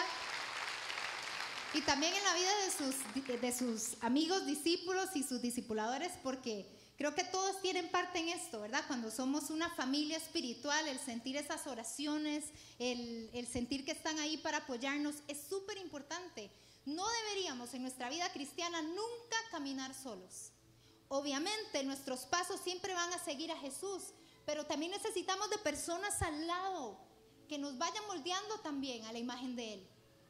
y 1.73 1.81
también 1.81 2.13
en 2.13 2.23
la 2.23 2.35
vida 2.35 2.51
de 2.65 2.71
sus, 2.71 3.41
de 3.41 3.51
sus 3.51 4.03
amigos, 4.03 4.45
discípulos 4.45 5.09
y 5.15 5.23
sus 5.23 5.41
discipuladores, 5.41 6.11
porque 6.21 6.67
creo 6.99 7.15
que 7.15 7.23
todos 7.23 7.59
tienen 7.63 7.89
parte 7.89 8.19
en 8.19 8.29
esto, 8.29 8.61
¿verdad? 8.61 8.83
Cuando 8.85 9.09
somos 9.09 9.49
una 9.49 9.71
familia 9.71 10.17
espiritual, 10.17 10.87
el 10.87 10.99
sentir 10.99 11.35
esas 11.35 11.65
oraciones, 11.65 12.45
el, 12.77 13.31
el 13.33 13.47
sentir 13.47 13.83
que 13.83 13.91
están 13.91 14.19
ahí 14.19 14.37
para 14.37 14.59
apoyarnos, 14.59 15.15
es 15.27 15.39
súper 15.49 15.77
importante. 15.77 16.51
No 16.85 17.05
deberíamos 17.23 17.73
en 17.73 17.81
nuestra 17.81 18.09
vida 18.09 18.31
cristiana 18.31 18.83
nunca 18.83 19.37
caminar 19.49 19.95
solos. 19.95 20.51
Obviamente 21.07 21.83
nuestros 21.83 22.21
pasos 22.21 22.61
siempre 22.61 22.93
van 22.93 23.11
a 23.13 23.23
seguir 23.23 23.51
a 23.51 23.57
Jesús, 23.57 24.13
pero 24.45 24.65
también 24.65 24.91
necesitamos 24.91 25.49
de 25.49 25.57
personas 25.59 26.21
al 26.21 26.47
lado 26.47 26.97
que 27.47 27.57
nos 27.57 27.77
vayan 27.77 28.05
moldeando 28.07 28.59
también 28.59 29.05
a 29.05 29.11
la 29.11 29.19
imagen 29.19 29.55
de 29.55 29.73
Él, 29.73 29.87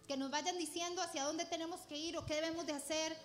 que 0.08 0.18
nos 0.18 0.30
vayan 0.30 0.58
diciendo 0.58 1.02
hacia 1.02 1.24
dónde 1.24 1.46
tenemos 1.46 1.82
que 1.82 1.98
ir 1.98 2.18
o 2.18 2.26
qué 2.26 2.36
debemos 2.36 2.66
de 2.66 2.74
hacer, 2.74 3.18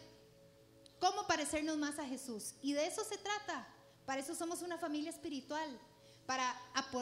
cómo 1.01 1.27
parecernos 1.27 1.77
más 1.77 1.99
a 1.99 2.07
Jesús. 2.07 2.55
Y 2.63 2.73
de 2.73 2.87
eso 2.87 3.05
se 3.05 3.19
trata. 3.19 3.67
Para 4.07 4.21
eso 4.21 4.35
somos 4.35 4.63
una 4.63 4.79
familia 4.79 5.11
espiritual, 5.11 5.79
para 6.25 6.51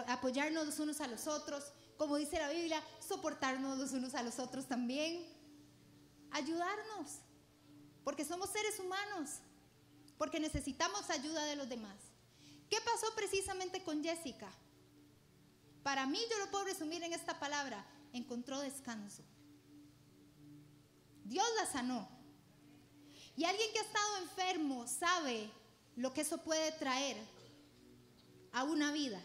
apoyarnos 0.08 0.66
los 0.66 0.78
unos 0.80 1.00
a 1.00 1.06
los 1.06 1.26
otros, 1.26 1.72
como 1.96 2.16
dice 2.16 2.38
la 2.38 2.50
Biblia, 2.50 2.82
soportarnos 3.06 3.78
los 3.78 3.92
unos 3.92 4.14
a 4.14 4.22
los 4.22 4.38
otros 4.38 4.66
también, 4.66 5.24
ayudarnos, 6.32 7.20
porque 8.04 8.24
somos 8.24 8.50
seres 8.50 8.78
humanos, 8.80 9.38
porque 10.18 10.40
necesitamos 10.40 11.08
ayuda 11.10 11.44
de 11.44 11.56
los 11.56 11.68
demás. 11.68 11.96
¿Qué 13.46 13.52
pasó 13.52 13.58
precisamente 13.58 13.84
con 13.84 14.02
Jessica? 14.02 14.50
Para 15.84 16.04
mí, 16.06 16.18
yo 16.28 16.38
lo 16.38 16.50
puedo 16.50 16.64
resumir 16.64 17.02
en 17.04 17.12
esta 17.12 17.38
palabra, 17.38 17.86
encontró 18.12 18.58
descanso. 18.58 19.22
Dios 21.24 21.46
la 21.56 21.66
sanó. 21.66 22.08
Y 23.36 23.44
alguien 23.44 23.72
que 23.72 23.78
ha 23.78 23.82
estado 23.82 24.16
enfermo 24.18 24.86
sabe 24.88 25.48
lo 25.94 26.12
que 26.12 26.22
eso 26.22 26.38
puede 26.38 26.72
traer 26.72 27.16
a 28.52 28.64
una 28.64 28.90
vida. 28.90 29.22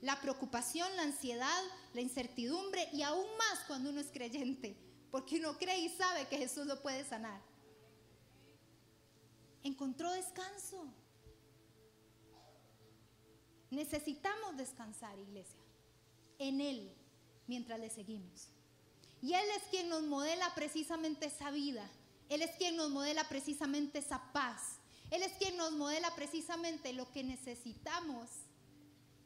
La 0.00 0.20
preocupación, 0.20 0.94
la 0.94 1.02
ansiedad, 1.02 1.62
la 1.92 2.02
incertidumbre 2.02 2.88
y 2.92 3.02
aún 3.02 3.26
más 3.36 3.64
cuando 3.66 3.90
uno 3.90 4.00
es 4.00 4.12
creyente, 4.12 4.76
porque 5.10 5.38
uno 5.38 5.58
cree 5.58 5.80
y 5.80 5.88
sabe 5.88 6.28
que 6.28 6.38
Jesús 6.38 6.66
lo 6.66 6.80
puede 6.82 7.04
sanar. 7.04 7.40
Encontró 9.64 10.12
descanso. 10.12 10.86
Necesitamos 13.70 14.56
descansar, 14.56 15.18
iglesia, 15.18 15.60
en 16.38 16.60
Él 16.60 16.92
mientras 17.46 17.80
le 17.80 17.90
seguimos. 17.90 18.48
Y 19.22 19.32
Él 19.34 19.44
es 19.56 19.62
quien 19.70 19.88
nos 19.88 20.02
modela 20.02 20.54
precisamente 20.54 21.26
esa 21.26 21.50
vida. 21.50 21.88
Él 22.28 22.42
es 22.42 22.50
quien 22.52 22.76
nos 22.76 22.90
modela 22.90 23.28
precisamente 23.28 23.98
esa 23.98 24.32
paz. 24.32 24.78
Él 25.10 25.22
es 25.22 25.32
quien 25.32 25.56
nos 25.56 25.72
modela 25.72 26.14
precisamente 26.14 26.92
lo 26.92 27.10
que 27.12 27.22
necesitamos 27.22 28.28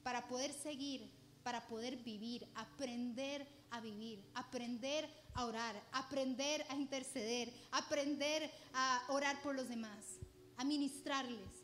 para 0.03 0.29
poder 0.29 0.53
seguir, 0.53 1.11
para 1.43 1.67
poder 1.67 1.97
vivir, 1.97 2.47
aprender 2.55 3.47
a 3.71 3.81
vivir, 3.81 4.23
aprender 4.35 5.09
a 5.35 5.47
orar, 5.47 5.81
aprender 5.93 6.65
a 6.69 6.77
interceder, 6.77 7.53
aprender 7.71 8.51
a 8.75 9.03
orar 9.09 9.41
por 9.43 9.55
los 9.55 9.69
demás, 9.69 10.19
a 10.57 10.65
ministrarles. 10.65 11.60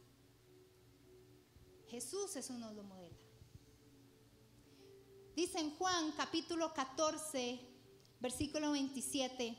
Jesús 1.88 2.35
eso 2.37 2.55
nos 2.55 2.75
lo 2.75 2.83
modela. 2.83 3.16
Dice 5.35 5.59
en 5.61 5.77
Juan 5.77 6.12
capítulo 6.12 6.72
14, 6.72 7.61
versículo 8.20 8.72
27, 8.72 9.57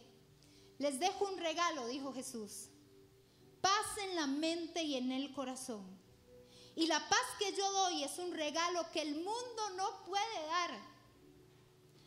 les 0.80 1.00
dejo 1.00 1.26
un 1.26 1.38
regalo, 1.38 1.88
dijo 1.88 2.12
Jesús, 2.14 2.70
paz 3.62 3.86
en 4.04 4.16
la 4.16 4.28
mente 4.28 4.84
y 4.84 4.96
en 4.96 5.12
el 5.12 5.34
corazón. 5.34 5.86
Y 6.76 6.88
la 6.88 7.00
paz 7.10 7.26
que 7.40 7.56
yo 7.56 7.72
doy 7.72 8.04
es 8.04 8.18
un 8.20 8.34
regalo 8.34 8.92
que 8.92 9.02
el 9.02 9.16
mundo 9.16 9.70
no 9.76 10.04
puede 10.06 10.46
dar. 10.48 10.72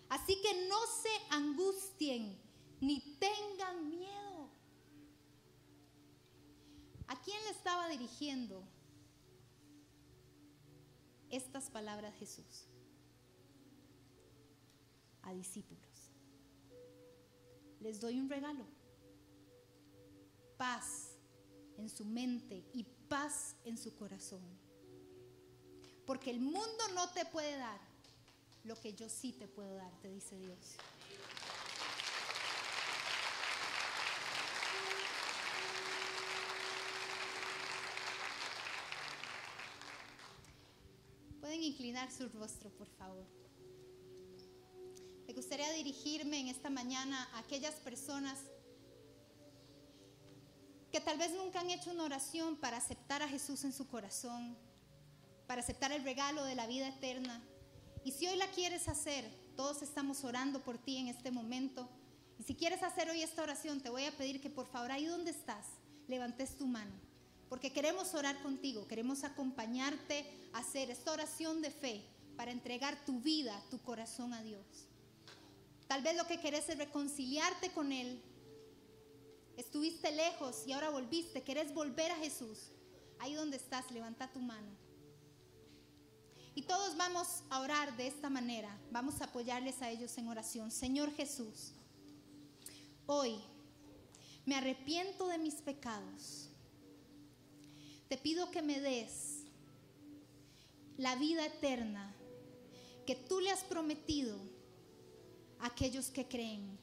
Así 0.08 0.40
que 0.42 0.66
no 0.68 0.78
se 1.02 1.34
angustien 1.34 2.40
ni 2.80 3.00
tengan 3.18 3.88
miedo. 3.88 4.48
¿A 7.06 7.20
quién 7.22 7.42
le 7.44 7.50
estaba 7.50 7.88
dirigiendo 7.88 8.64
estas 11.30 11.70
palabras 11.70 12.14
Jesús 12.16 12.66
a 15.22 15.32
discípulos. 15.32 15.84
Les 17.80 18.00
doy 18.00 18.20
un 18.20 18.28
regalo. 18.28 18.64
Paz 20.56 21.16
en 21.78 21.88
su 21.88 22.04
mente 22.04 22.64
y 22.74 22.84
paz 23.08 23.56
en 23.64 23.78
su 23.78 23.94
corazón. 23.94 24.42
porque 26.06 26.30
el 26.30 26.40
mundo 26.40 26.82
no 26.92 27.08
te 27.10 27.24
puede 27.24 27.56
dar 27.56 27.80
lo 28.64 28.74
que 28.80 28.92
yo 28.94 29.08
sí 29.08 29.32
te 29.32 29.46
puedo 29.46 29.74
dar, 29.76 29.92
te 30.00 30.08
dice 30.08 30.36
Dios. 30.38 30.58
Inclinar 41.60 42.10
su 42.10 42.26
rostro, 42.30 42.70
por 42.70 42.88
favor. 42.88 43.26
Me 45.26 45.34
gustaría 45.34 45.70
dirigirme 45.72 46.40
en 46.40 46.48
esta 46.48 46.70
mañana 46.70 47.28
a 47.34 47.40
aquellas 47.40 47.74
personas 47.74 48.38
que 50.90 51.00
tal 51.00 51.18
vez 51.18 51.32
nunca 51.34 51.60
han 51.60 51.70
hecho 51.70 51.90
una 51.90 52.04
oración 52.04 52.56
para 52.56 52.78
aceptar 52.78 53.22
a 53.22 53.28
Jesús 53.28 53.62
en 53.64 53.72
su 53.74 53.86
corazón, 53.86 54.56
para 55.46 55.60
aceptar 55.60 55.92
el 55.92 56.02
regalo 56.02 56.44
de 56.44 56.54
la 56.54 56.66
vida 56.66 56.88
eterna. 56.88 57.42
Y 58.04 58.12
si 58.12 58.26
hoy 58.26 58.36
la 58.36 58.50
quieres 58.50 58.88
hacer, 58.88 59.30
todos 59.54 59.82
estamos 59.82 60.24
orando 60.24 60.64
por 60.64 60.78
ti 60.78 60.96
en 60.96 61.08
este 61.08 61.30
momento. 61.30 61.90
Y 62.38 62.42
si 62.42 62.54
quieres 62.54 62.82
hacer 62.82 63.10
hoy 63.10 63.22
esta 63.22 63.42
oración, 63.42 63.82
te 63.82 63.90
voy 63.90 64.06
a 64.06 64.16
pedir 64.16 64.40
que 64.40 64.48
por 64.48 64.66
favor 64.66 64.90
ahí 64.90 65.04
donde 65.04 65.30
estás, 65.30 65.66
levantes 66.08 66.56
tu 66.56 66.66
mano. 66.66 67.09
Porque 67.50 67.72
queremos 67.72 68.14
orar 68.14 68.40
contigo, 68.42 68.86
queremos 68.86 69.24
acompañarte 69.24 70.24
a 70.52 70.60
hacer 70.60 70.88
esta 70.88 71.12
oración 71.12 71.60
de 71.60 71.72
fe 71.72 72.02
para 72.36 72.52
entregar 72.52 73.04
tu 73.04 73.20
vida, 73.20 73.60
tu 73.70 73.78
corazón 73.82 74.32
a 74.32 74.42
Dios. 74.42 74.64
Tal 75.88 76.00
vez 76.00 76.16
lo 76.16 76.28
que 76.28 76.38
querés 76.38 76.68
es 76.68 76.78
reconciliarte 76.78 77.72
con 77.72 77.90
Él. 77.90 78.22
Estuviste 79.56 80.12
lejos 80.12 80.62
y 80.64 80.72
ahora 80.72 80.90
volviste, 80.90 81.42
querés 81.42 81.74
volver 81.74 82.12
a 82.12 82.16
Jesús. 82.16 82.70
Ahí 83.18 83.34
donde 83.34 83.56
estás, 83.56 83.90
levanta 83.90 84.32
tu 84.32 84.38
mano. 84.38 84.70
Y 86.54 86.62
todos 86.62 86.96
vamos 86.96 87.42
a 87.50 87.60
orar 87.60 87.96
de 87.96 88.06
esta 88.06 88.30
manera. 88.30 88.78
Vamos 88.92 89.20
a 89.20 89.24
apoyarles 89.24 89.82
a 89.82 89.90
ellos 89.90 90.16
en 90.18 90.28
oración. 90.28 90.70
Señor 90.70 91.12
Jesús, 91.16 91.72
hoy 93.06 93.40
me 94.46 94.54
arrepiento 94.54 95.26
de 95.26 95.38
mis 95.38 95.54
pecados. 95.54 96.49
Te 98.10 98.18
pido 98.18 98.50
que 98.50 98.60
me 98.60 98.80
des 98.80 99.44
la 100.98 101.14
vida 101.14 101.46
eterna 101.46 102.12
que 103.06 103.14
tú 103.14 103.38
le 103.38 103.52
has 103.52 103.62
prometido 103.62 104.36
a 105.60 105.66
aquellos 105.66 106.10
que 106.10 106.26
creen. 106.26 106.76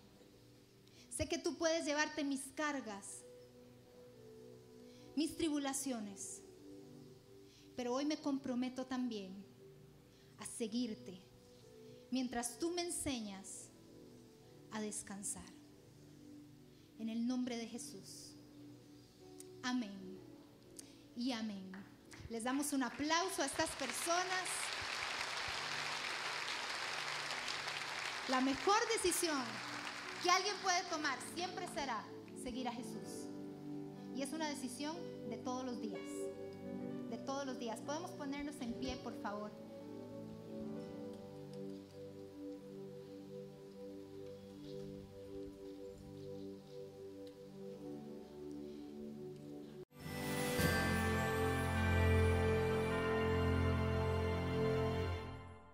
Sé 1.10 1.28
que 1.28 1.38
tú 1.38 1.58
puedes 1.58 1.86
llevarte 1.86 2.24
mis 2.24 2.40
cargas, 2.56 3.26
mis 5.18 5.36
tribulaciones, 5.36 6.42
pero 7.76 7.94
hoy 7.94 8.06
me 8.06 8.22
comprometo 8.22 8.86
también 8.86 9.44
a 10.38 10.46
seguirte 10.46 11.20
mientras 12.10 12.58
tú 12.58 12.72
me 12.72 12.84
enseñas 12.84 13.68
a 14.72 14.80
descansar. 14.80 15.52
En 17.00 17.10
el 17.10 17.28
nombre 17.28 17.58
de 17.58 17.68
Jesús. 17.68 18.32
Amén. 19.62 20.07
Y 21.18 21.32
amén. 21.32 21.72
Les 22.30 22.44
damos 22.44 22.74
un 22.74 22.84
aplauso 22.84 23.42
a 23.42 23.48
estas 23.48 23.72
personas. 23.72 24.46
La 28.30 28.40
mejor 28.40 28.78
decisión 28.94 29.42
que 30.22 30.30
alguien 30.30 30.56
puede 30.62 30.84
tomar 30.92 31.18
siempre 31.34 31.68
será 31.74 32.04
seguir 32.44 32.68
a 32.68 32.72
Jesús. 32.72 33.32
Y 34.16 34.22
es 34.22 34.32
una 34.32 34.48
decisión 34.48 34.96
de 35.28 35.38
todos 35.38 35.66
los 35.66 35.82
días. 35.82 36.04
De 37.10 37.18
todos 37.26 37.48
los 37.48 37.58
días. 37.58 37.80
Podemos 37.80 38.12
ponernos 38.12 38.62
en 38.62 38.74
pie, 38.76 38.96
por 38.98 39.20
favor. 39.24 39.52